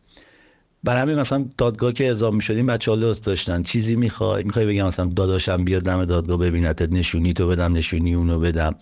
بر 0.84 0.96
همین 0.96 1.16
مثلا 1.18 1.44
دادگاه 1.58 1.92
که 1.92 2.04
اعزام 2.04 2.36
می‌شدیم 2.36 2.66
بچه 2.66 2.90
ها 2.90 2.96
داشتن. 2.96 3.62
چیزی 3.62 3.96
می‌خوای؟ 3.96 4.42
می‌خوای 4.42 4.66
بگم 4.66 4.86
مثلا 4.86 5.06
داداشم 5.06 5.64
بیاد 5.64 5.82
دم 5.82 6.04
دادگاه 6.04 6.36
ببینتت 6.36 6.92
نشونی 6.92 7.32
تو 7.32 7.48
بدم 7.48 7.72
نشونی 7.72 8.14
اونو 8.14 8.38
بدم. 8.38 8.74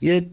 یه 0.00 0.30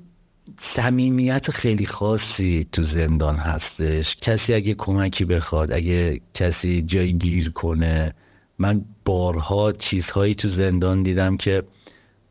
صمیمیت 0.60 1.52
خیلی 1.52 1.86
خاصی 1.86 2.68
تو 2.72 2.82
زندان 2.82 3.36
هستش. 3.36 4.16
کسی 4.16 4.54
اگه 4.54 4.74
کمکی 4.74 5.26
بخواد 5.26 5.72
اگه 5.72 6.22
کسی 6.34 6.82
جای 6.82 7.14
گیر 7.14 7.52
کنه. 7.52 8.14
من 8.60 8.86
بارها 9.06 9.72
چیزهایی 9.72 10.36
تو 10.36 10.48
زندان 10.48 11.04
دیدم 11.04 11.38
که 11.38 11.64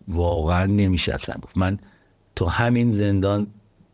واقعا 0.08 0.66
نمیشه 0.66 1.14
اصلا 1.14 1.34
گفت 1.42 1.56
من 1.56 1.78
تو 2.36 2.46
همین 2.46 2.90
زندان 2.90 3.46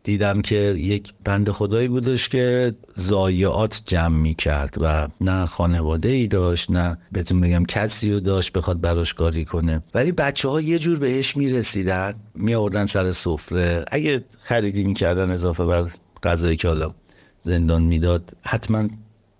دیدم 0.02 0.43
که 0.43 0.55
یک 0.78 1.12
بند 1.25 1.50
خدایی 1.50 1.88
بودش 1.88 2.28
که 2.28 2.75
زایعات 2.95 3.83
جمع 3.87 4.17
می 4.17 4.35
کرد 4.35 4.75
و 4.81 5.09
نه 5.21 5.47
خانواده 5.47 6.09
ای 6.09 6.26
داشت 6.26 6.71
نه 6.71 6.99
بهتون 7.12 7.40
بگم 7.40 7.64
کسی 7.64 8.12
رو 8.12 8.21
داشت 8.21 8.52
بخواد 8.52 8.81
براش 8.81 9.14
کاری 9.14 9.45
کنه. 9.45 9.83
ولی 9.95 10.12
بچه 10.12 10.49
ها 10.49 10.61
یه 10.61 10.78
جور 10.78 10.99
بهش 10.99 11.37
می 11.37 11.50
رسیدن 11.50 12.14
می 12.35 12.55
آوردن 12.55 12.87
سر 12.87 13.12
سفره. 13.12 13.85
اگه 13.90 14.25
خریدی 14.38 14.85
می 14.85 14.95
کردن 14.95 15.31
اضافه 15.31 15.64
بر 15.64 15.87
غذایی 16.23 16.57
که 16.57 16.69
حالا 16.69 16.95
زندان 17.43 17.83
می‌داد 17.83 18.33
حتما 18.43 18.88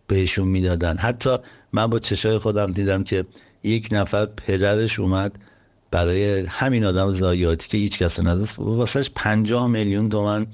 بهشون 0.07 0.49
می‌دادن. 0.49 0.97
حتی 0.97 1.37
من 1.73 1.87
با 1.87 1.99
چشای 1.99 2.39
خودم 2.39 2.73
دیدم 2.73 3.05
که 3.05 3.25
یک 3.63 3.89
نفر 3.93 4.27
پدرش 4.27 4.99
اومد 4.99 5.39
برای 5.91 6.41
همین 6.41 6.85
آدم 6.85 7.13
زایاتی 7.13 7.69
که 7.69 7.79
هیچ 7.79 7.99
کس 7.99 8.21
نداشت. 8.21 8.55
واسهش 8.59 9.11
پنجاه 9.15 9.67
میلیون 9.67 10.09
تومن 10.09 10.47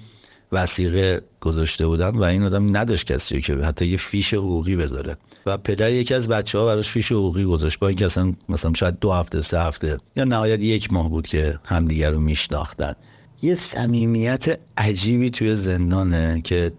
وسیقه 0.52 1.20
گذاشته 1.40 1.86
بودن 1.86 2.10
و 2.10 2.22
این 2.22 2.42
آدم 2.42 2.76
نداشت 2.76 3.12
کسی 3.12 3.40
که 3.40 3.54
حتی 3.54 3.86
یه 3.86 3.96
فیش 3.96 4.34
حقوقی 4.34 4.76
بذاره. 4.76 5.16
و 5.46 5.58
پدر 5.58 5.92
یکی 5.92 6.14
از 6.14 6.28
بچه 6.28 6.58
ها 6.58 6.66
براش 6.66 6.88
فیش 6.88 7.12
حقوقی 7.12 7.44
گذاشت 7.44 7.78
با 7.78 7.88
اینکه 7.88 8.04
اصلا 8.04 8.32
مثلا 8.48 8.72
شاید 8.74 8.98
دو 8.98 9.12
هفته 9.12 9.40
سه 9.40 9.60
هفته 9.60 9.98
یا 10.16 10.24
نهایت 10.24 10.60
یک 10.60 10.92
ماه 10.92 11.10
بود 11.10 11.26
که 11.26 11.58
همدیگر 11.64 12.10
رو 12.10 12.20
میشناختن. 12.20 12.94
یه 13.42 13.54
صمیمیت 13.54 14.58
عجیبی 14.76 15.30
توی 15.30 15.56
زندانه 15.56 16.40
که 16.44 16.72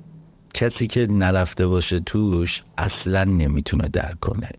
کسی 0.53 0.87
که 0.87 1.07
نرفته 1.07 1.67
باشه 1.67 1.99
توش 1.99 2.63
اصلا 2.77 3.23
نمی‌تونه 3.23 3.87
درک 3.87 4.19
کنه. 4.19 4.49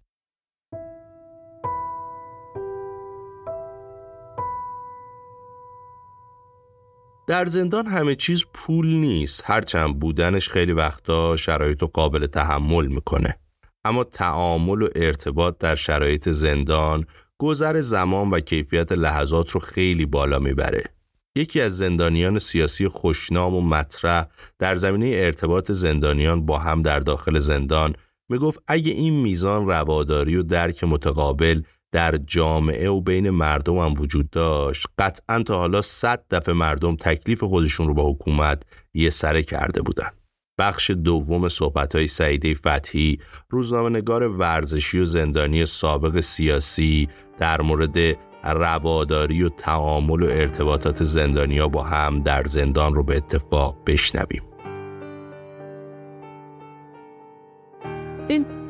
در 7.27 7.47
زندان 7.47 7.87
همه 7.87 8.15
چیز 8.15 8.45
پول 8.55 8.87
نیست. 8.87 9.43
هرچند 9.47 9.99
بودنش 9.99 10.49
خیلی 10.49 10.73
وقتا 10.73 11.37
شرایط 11.37 11.83
رو 11.83 11.89
قابل 11.89 12.27
تحمل 12.27 12.87
می‌کنه. 12.87 13.39
اما 13.85 14.05
تعامل 14.05 14.83
و 14.83 14.89
ارتباط 14.95 15.59
در 15.59 15.75
شرایط 15.75 16.29
زندان 16.29 17.07
گذر 17.39 17.81
زمان 17.81 18.31
و 18.31 18.41
کیفیت 18.41 18.93
لحظات 18.93 19.51
رو 19.51 19.61
خیلی 19.61 20.07
بالا 20.07 20.39
می‌بره. 20.39 20.85
یکی 21.37 21.61
از 21.61 21.77
زندانیان 21.77 22.39
سیاسی 22.39 22.89
خوشنام 22.89 23.55
و 23.55 23.61
مطرح 23.61 24.27
در 24.59 24.77
زمینه 24.77 25.07
ارتباط 25.15 25.73
زندانیان 25.73 26.47
با 26.47 26.59
هم 26.59 26.83
در 26.83 27.01
داخل 27.01 27.39
زندان 27.39 27.95
می‌گفت 28.29 28.63
اگه 28.67 28.93
این 28.93 29.21
میزان 29.23 29.67
رواداری 29.67 30.37
و 30.37 30.43
درک 30.43 30.85
متقابل 30.85 31.63
در 31.97 32.17
جامعه 32.17 32.91
و 32.91 33.01
بین 33.01 33.31
مردم 33.31 33.79
هم 33.79 33.95
وجود 33.99 34.31
داشت. 34.31 34.87
قطعا 34.99 35.43
تا 35.43 35.59
حالا 35.59 35.83
صد 35.83 36.25
دفعه 36.31 36.55
مردم 36.55 36.97
تکلیف 36.97 37.45
خودشون 37.45 37.89
رو 37.89 37.95
با 37.95 38.11
حکومت 38.11 38.63
یه 38.95 39.11
سره 39.11 39.43
کرده 39.43 39.83
بودن. 39.83 40.11
بخش 40.59 40.91
دوم 40.91 41.49
صحبت 41.49 41.95
های 41.95 42.07
سعیده 42.07 42.55
فتحی 42.55 43.19
روزنامه‌نگار 43.51 44.23
ورزشی 44.23 44.99
و 44.99 45.05
زندانی 45.05 45.67
سابق 45.67 46.21
سیاسی 46.21 47.09
در 47.39 47.61
مورد 47.61 47.97
رواداری 48.45 49.43
و 49.43 49.49
تعامل 49.49 50.23
و 50.23 50.27
ارتباطات 50.27 51.05
زندانیا 51.05 51.69
با 51.69 51.83
هم 51.83 52.23
در 52.23 52.45
زندان 52.45 52.95
رو 52.95 53.03
به 53.03 53.17
اتفاق 53.17 53.77
بشنویم. 53.87 54.43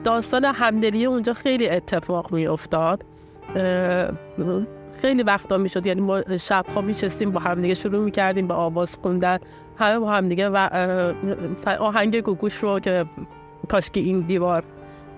داستان 0.04 0.44
همدلی 0.44 1.04
اونجا 1.04 1.34
خیلی 1.34 1.68
اتفاق 1.68 2.32
می 2.32 2.46
افتاد 2.46 3.15
خیلی 5.00 5.22
وقتا 5.22 5.58
می‌شد. 5.58 5.86
یعنی 5.86 6.00
ما 6.00 6.36
شبها 6.40 6.80
میشستیم 6.80 7.30
با 7.30 7.40
همدیگه 7.40 7.74
شروع 7.74 8.04
می‌کردیم 8.04 8.46
به 8.46 8.54
آواز 8.54 8.98
خوندن. 9.02 9.38
همه 9.78 9.98
با 9.98 10.10
همدیگه 10.10 10.48
و 10.48 10.68
آهنگ 11.78 12.20
گوگوش 12.20 12.54
رو 12.54 12.80
که 12.80 13.04
کاش 13.68 13.90
که 13.90 14.00
این 14.00 14.20
دیوار 14.20 14.64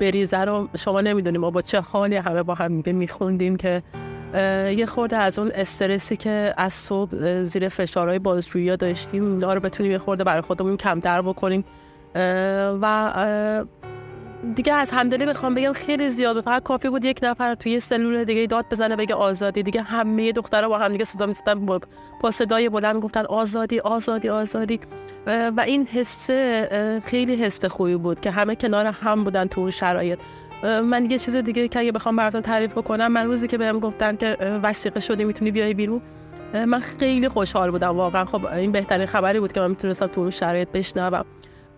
بریزه 0.00 0.44
رو 0.44 0.68
شما 0.78 1.00
نمی‌دونیم. 1.00 1.40
ما 1.40 1.50
با 1.50 1.62
چه 1.62 1.80
حالی 1.80 2.16
همه 2.16 2.42
با 2.42 2.54
همدیگه 2.54 2.92
میخوندیم 2.92 3.56
که 3.56 3.82
یه 4.76 4.86
خورده 4.86 5.16
از 5.16 5.38
اون 5.38 5.50
استرسی 5.54 6.16
که 6.16 6.54
از 6.56 6.74
صبح 6.74 7.42
زیر 7.42 7.68
فشارهای 7.68 8.18
بازجویی 8.18 8.76
داشتیم 8.76 9.24
اونا 9.24 9.54
رو 9.54 9.60
بتونیم 9.60 9.92
یه 9.92 9.98
خورده 9.98 10.24
برای 10.24 10.40
خودمون 10.40 10.76
کمتر 10.76 11.22
بکنیم. 11.22 11.64
و 12.82 13.12
دیگه 14.54 14.72
از 14.72 14.90
همدلی 14.90 15.26
بخوام 15.26 15.54
بگم 15.54 15.72
خیلی 15.72 16.10
زیاد 16.10 16.36
و 16.36 16.42
فقط 16.42 16.62
کافی 16.62 16.88
بود 16.88 17.04
یک 17.04 17.20
نفر 17.22 17.54
توی 17.54 17.80
سلول 17.80 18.24
دیگه 18.24 18.46
داد 18.46 18.64
بزنه 18.70 18.96
بگه 18.96 19.14
آزادی. 19.14 19.62
دیگه 19.62 19.82
همه 19.82 20.32
دخترها 20.32 20.68
با 20.68 20.78
هم 20.78 20.92
دیگه 20.92 21.04
صدا 21.04 21.26
می‌زدن 21.26 21.66
با 22.20 22.30
صدای 22.30 22.68
بلند 22.68 22.94
می‌گفتن 22.94 23.24
آزادی 23.24 23.80
آزادی 23.80 24.28
آزادی. 24.28 24.80
و 25.26 25.64
این 25.66 25.86
حسه 25.86 27.02
خیلی 27.06 27.36
حس 27.36 27.64
خوبی 27.64 27.96
بود 27.96 28.20
که 28.20 28.30
همه 28.30 28.54
کنار 28.54 28.86
هم 28.86 29.24
بودن 29.24 29.44
تو 29.44 29.60
اون 29.60 29.70
شرایط. 29.70 30.18
من 30.62 31.10
یه 31.10 31.18
چیز 31.18 31.36
دیگه 31.36 31.68
که 31.68 31.78
اگه 31.78 31.92
بخوام 31.92 32.16
براتون 32.16 32.40
تعریف 32.40 32.72
بکنم 32.72 33.12
من 33.12 33.26
روزی 33.26 33.46
که 33.46 33.58
بهم 33.58 33.78
گفتن 33.78 34.16
که 34.16 34.36
وثیقه 34.62 35.00
شدی 35.00 35.24
می‌تونی 35.24 35.50
بیای 35.50 35.74
بیرون 35.74 36.02
من 36.66 36.80
خیلی 36.80 37.28
خوشحال 37.28 37.70
بودم 37.70 37.88
واقعا. 37.96 38.24
خب 38.24 38.46
این 38.46 38.72
بهترین 38.72 39.06
خبری 39.06 39.40
بود 39.40 39.52
که 39.52 39.60
من 39.60 39.68
می‌تونستم 39.68 40.06
تو 40.06 40.20
اون 40.20 40.30
شرایط 40.30 40.68
بشنوم. 40.68 41.24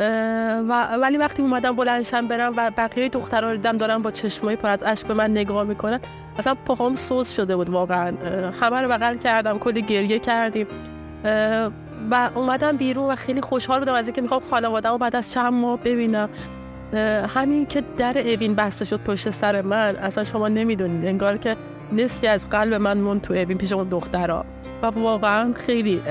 و 0.01 0.97
ولی 1.03 1.17
وقتی 1.17 1.43
اومدم 1.43 1.77
بلندشم 1.77 2.29
برم 2.29 2.53
و 2.57 2.71
بقیه 2.77 3.09
دخترها 3.09 3.51
رو 3.51 3.57
دیدم 3.57 3.79
دارم 3.79 4.03
با 4.03 4.11
چشمای 4.11 4.57
پر 4.57 4.69
از 4.69 4.83
اشک 4.83 5.07
به 5.07 5.15
من 5.15 5.31
نگاه 5.31 5.65
می‌کنن 5.65 6.01
اصلا 6.39 6.55
پاهام 6.55 6.95
سوز 6.95 7.29
شده 7.29 7.57
بود 7.57 7.71
واقعا. 7.71 8.09
رو 8.61 8.89
بغل 8.89 9.17
کردم 9.17 9.59
کلی 9.59 9.83
گریه 9.83 10.19
کردیم. 10.19 10.67
و 12.11 12.31
اومدم 12.35 12.77
بیرون 12.77 13.13
و 13.13 13.17
خیلی 13.17 13.41
خوشحال 13.41 13.79
بودم 13.79 13.95
از 13.95 14.07
اینکه 14.07 14.21
می‌خوام 14.21 14.41
خانواده 14.51 14.99
بعد 14.99 15.17
از 15.17 15.33
چند 15.33 15.53
ماه 15.53 15.79
ببینم. 15.79 16.29
همین 17.35 17.67
که 17.67 17.83
در 17.99 18.19
اوین 18.19 18.55
بسته 18.55 18.85
شد 18.85 19.01
پشت 19.01 19.31
سر 19.31 19.63
من 19.63 19.97
اصلا 19.97 20.25
شما 20.25 20.49
نمی‌دونید 20.49 21.07
انگار 21.07 21.37
که 21.37 21.57
نصفی 21.93 22.27
از 22.27 22.49
قلب 22.49 22.75
من 22.75 22.99
مون 22.99 23.21
تو 23.21 23.35
اوین 23.35 23.59
پیش 23.59 23.73
اون 23.73 23.89
دخترها 23.89 24.45
و 24.83 24.87
واقعا 24.87 25.53
خیلی 25.53 26.03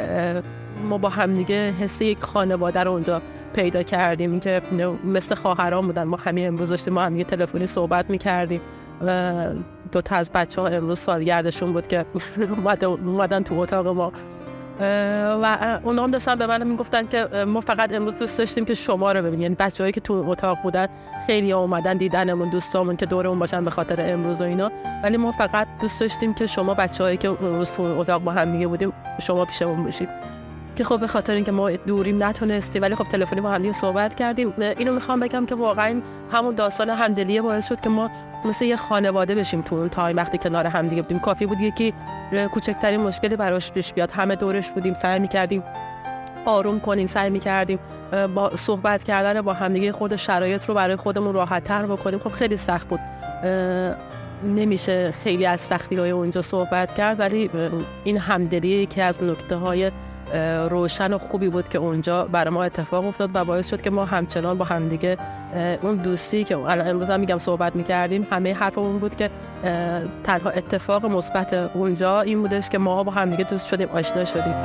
ما 0.89 0.98
با 0.98 1.10
همدیگه 1.10 1.72
حس 1.72 2.01
یک 2.01 2.22
خانواده 2.22 2.79
رو 2.79 2.91
اونجا 2.91 3.22
پیدا 3.53 3.84
کردیم 3.84 4.39
که 4.39 4.62
مثل 5.03 5.36
خواهران 5.36 5.88
بودن. 5.88 6.03
ما 6.03 6.18
همین 6.18 6.48
امروز 6.48 6.70
داشتیم 6.70 6.94
ما 6.94 7.01
هم 7.01 7.24
تلفنی 7.24 7.68
صحبت 7.68 8.10
می‌کردیم 8.10 8.62
و 9.06 9.34
دو 9.91 10.01
تا 10.01 10.15
از 10.15 10.32
بچه 10.32 10.62
ها 10.62 10.68
امروز 10.68 11.00
سالگردشون 11.00 11.74
بود 11.74 11.88
که 11.88 12.06
اومدن 13.06 13.44
تو 13.44 13.60
اتاق 13.60 13.88
ما. 13.88 14.12
و 15.41 15.79
اونا 15.84 16.03
هم 16.03 16.12
داشتن 16.12 16.36
به 16.36 16.48
من 16.48 16.68
می‌گفتن 16.68 17.08
که 17.08 17.27
ما 17.48 17.62
فقط 17.62 17.94
امروز 17.94 18.13
دوست 18.15 18.39
داشتیم 18.39 18.65
که 18.65 18.74
شما 18.74 19.12
رو 19.12 19.20
ببینیم. 19.20 19.41
یعنی 19.41 19.56
بچه‌هایی 19.60 19.91
که 19.91 20.01
تو 20.01 20.25
اتاق 20.27 20.58
بودن 20.63 20.88
خیلی 21.27 21.51
اومدن 21.51 21.98
دیدنمون 21.98 22.50
دوستامون 22.50 22.96
که 22.96 23.06
دورمون 23.06 23.39
باشن 23.39 23.65
به 23.65 23.72
خاطر 23.72 24.13
امروز 24.13 24.41
و 24.41 24.44
اینا. 24.44 24.72
ولی 25.03 25.18
ما 25.18 25.32
فقط 25.32 25.68
دوست 25.82 26.00
داشتیم 26.00 26.34
که 26.34 26.48
شما 26.48 26.74
بچه‌هایی 26.74 27.18
که 27.18 27.29
امروز 27.29 27.72
تو 27.72 27.84
اتاق 27.84 28.24
با 28.24 28.32
هم 28.32 28.51
دیگه 28.51 28.68
بودیم 28.68 28.94
شما 29.22 29.46
پیشمون 29.46 29.84
باشید. 29.84 30.10
که 30.79 30.86
خب 30.86 31.00
به 31.00 31.07
خاطر 31.07 31.33
اینکه 31.33 31.51
ما 31.51 31.71
دوریم 31.71 32.24
نتونستیم 32.24 32.81
ولی 32.81 32.95
خب 32.95 33.03
تلفنی 33.03 33.41
با 33.41 33.51
هم 33.51 33.74
صحبت 33.74 34.15
کردیم. 34.15 34.53
اینو 34.77 34.93
می‌خوام 34.93 35.19
بگم 35.19 35.45
که 35.45 35.55
واقعا 35.55 36.01
همون 36.31 36.55
داستان 36.55 36.89
همدلی 36.89 37.41
باعث 37.41 37.67
شد 37.67 37.81
که 37.81 37.89
ما 37.89 38.12
مثل 38.45 38.65
یه 38.65 38.77
خانواده 38.77 39.36
بشیم 39.36 39.62
تو 39.62 39.75
اون 39.75 39.89
تایم. 39.89 40.17
وقتی 40.17 40.38
کنار 40.38 40.65
هم 40.67 40.88
دیگه 40.88 41.01
بودیم. 41.01 41.19
کافی 41.19 41.45
بود 41.45 41.62
یکی 41.62 41.93
کوچکترین 42.53 43.00
مشکلی 43.00 43.35
براش 43.35 43.72
پیش 43.72 43.94
بیاد. 43.94 44.11
همه 44.11 44.35
دورش 44.35 44.72
بودیم 44.72 44.94
سعی 44.94 45.20
می‌کردیم 45.20 45.63
آروم 46.46 46.79
کنیم 46.79 47.07
سعی 47.07 47.29
می‌کردیم 47.29 47.79
با 48.35 48.55
صحبت 48.55 49.03
کردن 49.03 49.42
با 49.42 49.53
همدیگه 49.53 49.92
خود 49.92 50.15
شرایط 50.15 50.65
رو 50.65 50.74
برای 50.74 50.96
خودمون 50.96 51.33
راحت 51.33 51.63
تر 51.63 51.85
بکنیم. 51.85 52.20
خب 52.20 52.29
خیلی 52.29 52.57
سخت 52.57 52.87
بود. 52.87 53.00
نمیشه 54.44 55.11
خیلی 55.24 55.46
از 55.46 55.61
سختی 55.61 55.96
های 55.96 56.11
اونجا 56.11 56.42
صحبت 56.42 56.96
کرد 56.96 57.20
ولی 57.20 57.50
این 58.03 58.18
همدلی 58.18 58.85
که 58.85 59.03
از 59.03 59.24
نکته 59.24 59.55
های 59.55 59.92
روشن 60.70 61.13
و 61.13 61.18
خوبی 61.18 61.50
بود 61.50 61.68
که 61.68 61.77
اونجا 61.77 62.25
برای 62.25 62.53
ما 62.53 62.63
اتفاق 62.63 63.05
افتاد 63.05 63.29
و 63.33 63.46
باعث 63.46 63.70
شد 63.70 63.81
که 63.81 63.89
ما 63.89 64.05
همچنان 64.05 64.57
با 64.57 64.65
همدیگه 64.65 65.18
اون 65.81 65.96
دوستی 65.96 66.44
که 66.44 66.57
الان 66.57 66.87
امروز 66.87 67.09
هم 67.09 67.20
میگم 67.20 67.37
صحبت 67.37 67.75
می‌کردیم 67.75 68.27
همه 68.31 68.53
حرفمون 68.53 69.00
بود 69.00 69.15
که 69.15 69.29
تنها 70.24 70.50
اتفاق 70.50 71.05
مثبت 71.05 71.53
اونجا 71.53 72.22
این 72.22 72.42
بودش 72.42 72.70
که 72.70 72.77
ما 72.77 73.03
با 73.03 73.11
همدیگه 73.11 73.44
دوست 73.44 73.68
شدیم 73.68 73.89
آشنا 73.89 74.25
شدیم. 74.25 74.55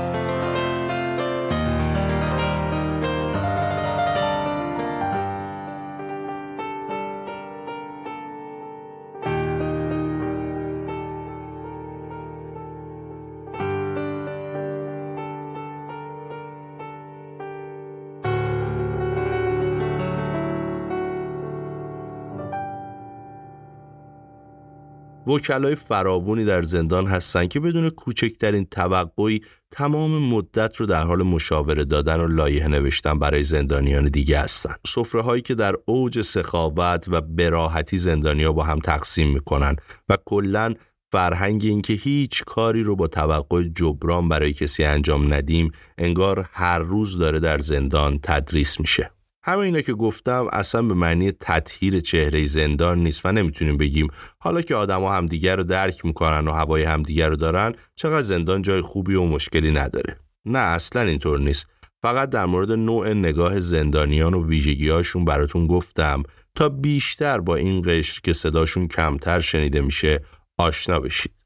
وکلای 25.27 25.75
فراوونی 25.75 26.45
در 26.45 26.63
زندان 26.63 27.07
هستند 27.07 27.49
که 27.49 27.61
بدون 27.61 27.91
کوچکترین 27.91 28.65
توقعی 28.65 29.41
تمام 29.71 30.29
مدت 30.29 30.77
رو 30.77 30.87
در 30.87 31.03
حال 31.03 31.23
مشاوره 31.23 31.85
دادن 31.85 32.21
و 32.21 32.27
لایحه 32.27 32.69
نوشتن 32.69 33.19
برای 33.19 33.45
زندانیان 33.45 34.09
دیگه 34.09 34.41
هستند. 34.41 34.79
سفره 34.87 35.23
هایی 35.23 35.43
که 35.43 35.55
در 35.55 35.75
اوج 35.85 36.21
سخاوت 36.21 37.05
و 37.09 37.21
براحتی 37.21 37.99
زندانیا 37.99 38.53
با 38.53 38.65
هم 38.65 38.79
تقسیم 38.79 39.33
می‌کنن 39.33 39.77
و 40.09 40.17
کلا 40.25 40.75
فرهنگ 41.13 41.65
اینکه 41.65 41.93
هیچ 41.93 42.45
کاری 42.45 42.83
رو 42.83 42.97
با 42.97 43.07
توقع 43.07 43.63
جبران 43.63 44.29
برای 44.29 44.53
کسی 44.53 44.85
انجام 44.85 45.35
ندیم 45.35 45.73
انگار 45.99 46.49
هر 46.53 46.79
روز 46.79 47.19
داره 47.19 47.41
در 47.41 47.59
زندان 47.59 48.19
تدریس 48.23 48.81
میشه. 48.81 49.14
همه 49.47 49.59
اینا 49.59 49.81
که 49.81 49.93
گفتم 49.95 50.49
اصلا 50.53 50.83
به 50.83 50.95
معنی 50.95 51.33
تطهیر 51.33 52.01
چهره 52.01 52.45
زندان 52.45 52.99
نیست 52.99 53.27
و 53.27 53.33
نمی‌تونیم 53.33 53.77
بگیم 53.77 54.09
حالا 54.39 54.63
که 54.63 54.75
آدما 54.75 55.13
همدیگر 55.13 55.57
رو 55.57 55.65
درک 55.65 56.05
می‌کنن 56.05 56.49
و 56.49 56.53
هوای 56.53 56.83
همدیگر 56.83 57.29
رو 57.29 57.37
دارن 57.37 57.75
چقدر 57.95 58.21
زندان 58.21 58.63
جای 58.63 58.81
خوبی 58.81 59.15
و 59.15 59.25
مشکلی 59.25 59.71
نداره. 59.71 60.17
نه 60.45 60.59
اصلا 60.59 61.03
اینطور 61.03 61.41
نیست. 61.41 61.67
فقط 62.03 62.31
در 62.31 62.47
مورد 62.47 62.73
نوع 62.73 63.13
نگاه 63.13 63.61
زندانیان 63.61 64.35
و 64.35 64.47
ویژگیهاشون 64.47 65.25
براتون 65.25 65.67
گفتم 65.67 66.23
تا 66.55 66.69
بیشتر 66.69 67.41
با 67.41 67.57
این 67.57 67.83
قشر 67.87 68.21
که 68.25 68.33
صداشون 68.33 68.89
کمتر 68.89 69.41
شنیده 69.41 69.81
میشه 69.81 70.21
آشنا 70.59 71.01
بشید. 71.01 71.44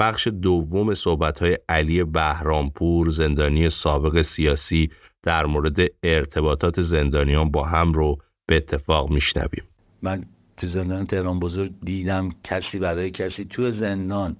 بخش 0.00 0.28
دوم 0.28 0.94
صحبت 0.94 1.60
علی 1.68 2.04
بهرامپور 2.04 3.10
زندانی 3.10 3.70
سابق 3.70 4.22
سیاسی 4.22 4.90
در 5.22 5.46
مورد 5.46 5.78
ارتباطات 6.02 6.82
زندانیان 6.82 7.50
با 7.50 7.66
هم 7.66 7.92
رو 7.92 8.18
به 8.46 8.56
اتفاق 8.56 9.10
میشنویم. 9.10 9.64
من 10.02 10.24
تو 10.56 10.66
زندان 10.66 11.06
تهران 11.06 11.40
بزرگ 11.40 11.72
دیدم 11.84 12.30
کسی 12.44 12.78
برای 12.78 13.10
کسی 13.10 13.44
تو 13.44 13.70
زندان 13.70 14.36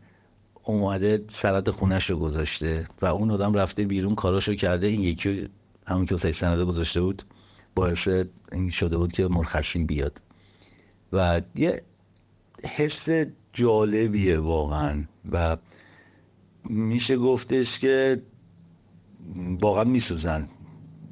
اومده 0.65 1.25
سرد 1.29 1.71
خونش 1.71 2.11
رو 2.11 2.19
گذاشته 2.19 2.87
و 3.03 3.07
اون 3.07 3.31
آدم 3.31 3.55
رفته 3.55 3.85
بیرون 3.85 4.15
کاراشو 4.15 4.55
کرده. 4.55 4.87
این 4.87 5.03
یکی 5.03 5.49
همون 5.87 6.07
که 6.07 6.15
واسه 6.15 6.33
سنده 6.33 6.65
گذاشته 6.65 7.01
بود 7.01 7.23
باعث 7.75 8.09
این 8.53 8.71
شده 8.71 8.97
بود 8.97 9.13
که 9.13 9.29
مرخصین 9.29 9.87
بیاد. 9.87 10.23
و 11.13 11.41
یه 11.55 11.83
حس 12.63 13.09
جالبیه 13.53 14.39
واقعا. 14.39 15.05
و 15.33 15.57
میشه 16.65 17.17
گفتش 17.17 17.79
که 17.79 18.23
واقعا 19.61 19.85
میسوزن 19.85 20.49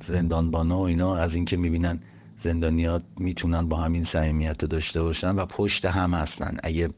زندانبانا 0.01 0.79
و 0.79 0.83
اینا. 0.83 1.17
از 1.17 1.35
اینکه 1.35 1.57
می‌بینن 1.57 2.01
زندانیات 2.37 3.03
می‌تونن 3.17 3.69
با 3.69 3.77
همین 3.77 4.03
صمیمیت 4.03 4.65
داشته 4.65 5.03
باشن 5.03 5.37
و 5.37 5.47
پشت 5.47 5.85
هم 5.85 6.15
هستن. 6.15 6.57
اگه 6.63 6.91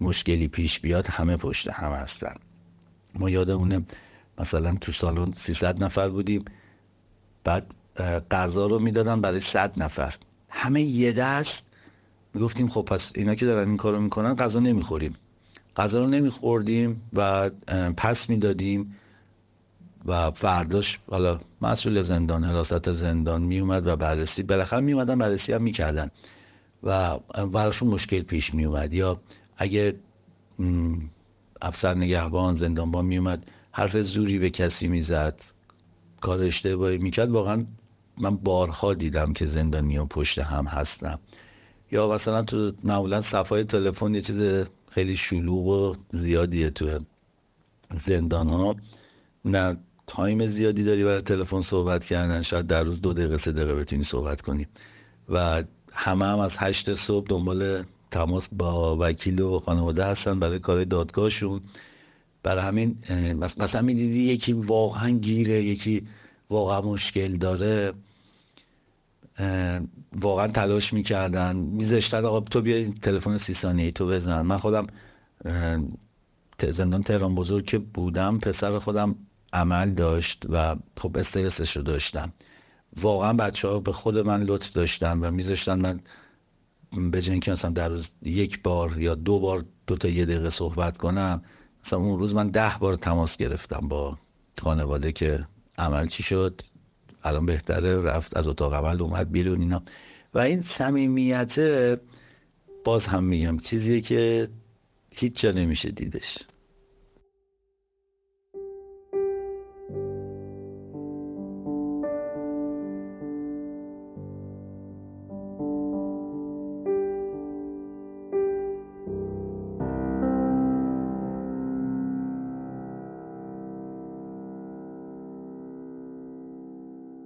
مشکلی 0.00 0.48
پیش 0.48 0.80
بیاد 0.80 1.06
همه 1.06 1.36
پشت 1.36 1.68
هم 1.68 1.92
هستن. 1.92 2.34
ما 3.14 3.30
یادمونه 3.30 3.84
مثلا 4.38 4.76
تو 4.80 4.92
سالن 4.92 5.32
300 5.32 5.84
نفر 5.84 6.08
بودیم. 6.08 6.44
بعد 7.44 7.74
غذا 8.30 8.66
رو 8.66 8.78
می‌دادن 8.78 9.20
برای 9.20 9.40
100 9.40 9.82
نفر. 9.82 10.14
همه 10.48 10.82
یه 10.82 11.12
دست 11.12 11.73
می‌گفتیم 12.34 12.68
خب 12.68 12.82
پس 12.82 13.12
اینا 13.14 13.34
که 13.34 13.46
دارن 13.46 13.68
این 13.68 13.76
کارو 13.76 14.00
می‌کنن 14.00 14.34
غذا 14.34 14.60
نمی‌خوریم. 14.60 15.14
غذا 15.76 16.00
رو 16.00 16.06
نمیخوردیم 16.06 17.02
و 17.12 17.50
پس 17.96 18.30
می‌دادیم 18.30 18.96
و 20.06 20.30
فرداش 20.30 20.98
حالا 21.10 21.40
مسئول 21.62 22.02
زندان 22.02 22.44
حراست 22.44 22.92
زندان 22.92 23.42
می 23.42 23.58
اومد 23.58 23.86
و 23.86 23.96
بررسی 23.96 24.42
بالاخره 24.42 24.80
می 24.80 24.92
اومدن 24.92 25.18
بررسی 25.18 25.52
هم 25.52 25.62
می‌کردن 25.62 26.10
و 26.82 27.18
براشون 27.52 27.88
مشکل 27.88 28.22
پیش 28.22 28.54
می 28.54 28.64
اومد 28.64 28.92
یا 28.92 29.20
اگه 29.56 29.94
افسر 31.62 31.94
نگهبان 31.94 32.54
زندانبان 32.54 33.04
می 33.04 33.16
اومد 33.18 33.50
حرف 33.72 33.96
زوری 34.00 34.38
به 34.38 34.50
کسی 34.50 34.88
می‌زد 34.88 35.40
کار 36.20 36.40
اشتباهی 36.40 36.98
می‌کرد 36.98 37.30
واقعا 37.30 37.66
من 38.18 38.36
بارها 38.36 38.94
دیدم 38.94 39.32
که 39.32 39.46
زندانی 39.46 39.98
و 39.98 40.04
پشت 40.04 40.38
هم 40.38 40.66
هستم 40.66 41.18
یا 41.94 42.08
مثلا 42.08 42.42
تو 42.42 42.72
معمولا 42.84 43.20
صفای 43.20 43.64
تلفن 43.64 44.14
یه 44.14 44.20
چیز 44.20 44.40
خیلی 44.90 45.16
شلوغ 45.16 45.66
و 45.66 45.94
زیادیه 46.10 46.70
تو 46.70 46.98
زندان 48.06 48.48
ها 48.48 48.76
نه 49.44 49.76
تایم 50.06 50.46
زیادی 50.46 50.84
داری 50.84 51.04
برای 51.04 51.20
تلفن 51.20 51.60
صحبت 51.60 52.04
کردن 52.04 52.42
شاید 52.42 52.66
در 52.66 52.82
روز 52.82 53.00
دو 53.00 53.12
دقیقه 53.12 53.36
سه 53.36 53.52
دقیقه 53.52 53.74
بتونی 53.74 54.04
صحبت 54.04 54.40
کنی. 54.40 54.66
و 55.28 55.62
همه 55.92 56.24
هم 56.24 56.38
از 56.38 56.56
هشت 56.58 56.94
صبح 56.94 57.26
دنبال 57.28 57.84
تماس 58.10 58.48
با 58.52 58.96
وکیل 59.00 59.40
و 59.40 59.60
خانواده 59.60 60.04
هستن 60.04 60.40
برای 60.40 60.58
کار 60.58 60.84
دادگاهشون. 60.84 61.60
برای 62.42 62.62
همین 62.62 62.98
مثلا 63.38 63.82
می‌دیدی 63.82 64.18
یکی 64.18 64.52
واقعا 64.52 65.10
گیره 65.10 65.62
یکی 65.62 66.06
واقعا 66.50 66.80
مشکل 66.80 67.36
داره. 67.36 67.92
واقعا 70.20 70.48
تلاش 70.48 70.92
می‌کردن. 70.92 71.56
میذاشتن 71.56 72.24
آقا 72.24 72.40
تو 72.40 72.60
بیا 72.60 72.90
تلفن 73.02 73.36
سی 73.36 73.54
ثانیه 73.54 73.90
تو 73.90 74.06
بزن. 74.06 74.42
من 74.42 74.58
خودم 74.58 74.86
زندان 76.70 77.02
تهران 77.02 77.34
بزرگ 77.34 77.64
که 77.64 77.78
بودم 77.78 78.38
پسر 78.38 78.78
خودم 78.78 79.16
عمل 79.52 79.90
داشت 79.90 80.44
و 80.48 80.76
خب 80.98 81.16
استرسش 81.18 81.76
رو 81.76 81.82
داشتم. 81.82 82.32
واقعا 82.96 83.32
بچه 83.32 83.68
ها 83.68 83.80
به 83.80 83.92
خود 83.92 84.18
من 84.18 84.42
لطف 84.42 84.72
داشتن 84.72 85.18
و 85.18 85.30
میذاشتن 85.30 85.80
من 85.80 86.00
به 87.10 87.20
که 87.20 87.52
مثلا 87.52 87.70
در 87.70 87.88
روز 87.88 88.10
یک 88.22 88.62
بار 88.62 88.98
یا 88.98 89.14
دو 89.14 89.40
بار 89.40 89.64
دو 89.86 89.96
تا 89.96 90.08
یه 90.08 90.24
دقیقه 90.24 90.50
صحبت 90.50 90.98
کنم 90.98 91.42
مثلا 91.84 91.98
اون 91.98 92.18
روز 92.18 92.34
من 92.34 92.48
ده 92.48 92.72
بار 92.80 92.94
تماس 92.94 93.36
گرفتم 93.36 93.88
با 93.88 94.18
خانواده 94.62 95.12
که 95.12 95.46
عمل 95.78 96.06
چی 96.06 96.22
شد. 96.22 96.62
الان 97.24 97.46
بهتره 97.46 98.02
رفت 98.02 98.36
از 98.36 98.48
اتاق 98.48 98.74
عمل 98.74 99.02
اومد 99.02 99.32
بیرون 99.32 99.60
اینا. 99.60 99.82
و 100.34 100.38
این 100.38 100.62
صمیمیت 100.62 101.58
باز 102.84 103.06
هم 103.06 103.24
میگم 103.24 103.58
چیزیه 103.58 104.00
که 104.00 104.48
هیچ 105.10 105.40
جا 105.40 105.50
نمیشه 105.50 105.90
دیدش. 105.90 106.38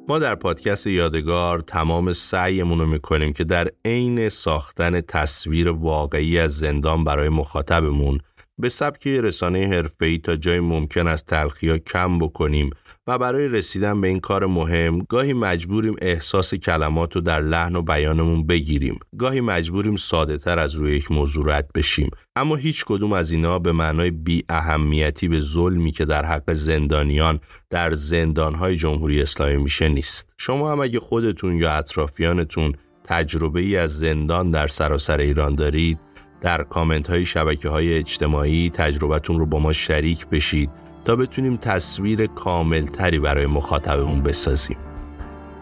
ما 0.08 0.18
در 0.18 0.34
پادکست 0.34 0.86
یادگار 0.86 1.60
تمام 1.60 2.12
سعیمون 2.12 2.78
رو 2.78 2.86
می‌کنیم 2.86 3.32
که 3.32 3.44
در 3.44 3.68
عین 3.84 4.28
ساختن 4.28 5.00
تصویر 5.00 5.68
واقعی 5.68 6.38
از 6.38 6.58
زندان 6.58 7.04
برای 7.04 7.28
مخاطبمون 7.28 8.20
به 8.58 8.68
سبک 8.68 9.06
رسانه 9.06 9.66
حرفه‌ای 9.66 10.18
تا 10.18 10.36
جای 10.36 10.60
ممکن 10.60 11.06
از 11.06 11.24
تلخی 11.24 11.78
کم 11.78 12.18
بکنیم 12.18 12.70
و 13.06 13.18
برای 13.18 13.48
رسیدن 13.48 14.00
به 14.00 14.08
این 14.08 14.20
کار 14.20 14.46
مهم 14.46 14.98
گاهی 14.98 15.32
مجبوریم 15.32 15.96
احساس 16.02 16.54
کلمات 16.54 17.14
رو 17.14 17.20
در 17.20 17.40
لحن 17.40 17.76
و 17.76 17.82
بیانمون 17.82 18.46
بگیریم. 18.46 18.98
گاهی 19.18 19.40
مجبوریم 19.40 19.96
ساده 19.96 20.38
تر 20.38 20.58
از 20.58 20.74
روی 20.74 20.96
یک 20.96 21.12
موضوع 21.12 21.56
رد 21.56 21.70
بشیم. 21.74 22.10
اما 22.36 22.56
هیچ 22.56 22.84
کدوم 22.84 23.12
از 23.12 23.30
اینا 23.30 23.58
به 23.58 23.72
معنای 23.72 24.10
بی 24.10 24.44
اهمیتی 24.48 25.28
به 25.28 25.40
ظلمی 25.40 25.90
که 25.90 26.04
در 26.04 26.24
حق 26.24 26.52
زندانیان 26.52 27.40
در 27.70 27.92
زندانهای 27.92 28.76
جمهوری 28.76 29.22
اسلامی 29.22 29.56
میشه 29.56 29.88
نیست. 29.88 30.34
شما 30.38 30.72
هم 30.72 30.80
اگه 30.80 31.00
خودتون 31.00 31.56
یا 31.56 31.72
اطرافیانتون 31.72 32.72
تجربه 33.04 33.60
ای 33.60 33.76
از 33.76 33.98
زندان 33.98 34.50
در 34.50 34.66
سراسر 34.66 35.18
ایران 35.18 35.54
دارید 35.54 35.98
در 36.40 36.62
کامنت 36.62 37.10
های 37.10 37.26
شبکه 37.26 37.68
های 37.68 37.98
اجتماعی 37.98 38.70
تجربتون 38.70 39.38
رو 39.38 39.46
با 39.46 39.58
ما 39.58 39.72
شریک 39.72 40.26
بشید 40.26 40.70
تا 41.04 41.16
بتونیم 41.16 41.56
تصویر 41.56 42.26
کاملتری 42.26 43.18
برای 43.18 43.46
مخاطبمون 43.46 44.22
بسازیم. 44.22 44.76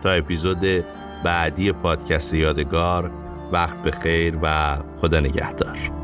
تا 0.03 0.11
اپیزود 0.11 0.85
بعدی 1.25 1.73
پادکست 1.73 2.35
یادگار 2.35 3.11
وقت 3.53 3.83
به 3.83 3.91
خیر 3.91 4.39
و 4.43 4.77
خدا 5.01 5.21
نگهدار. 5.21 5.96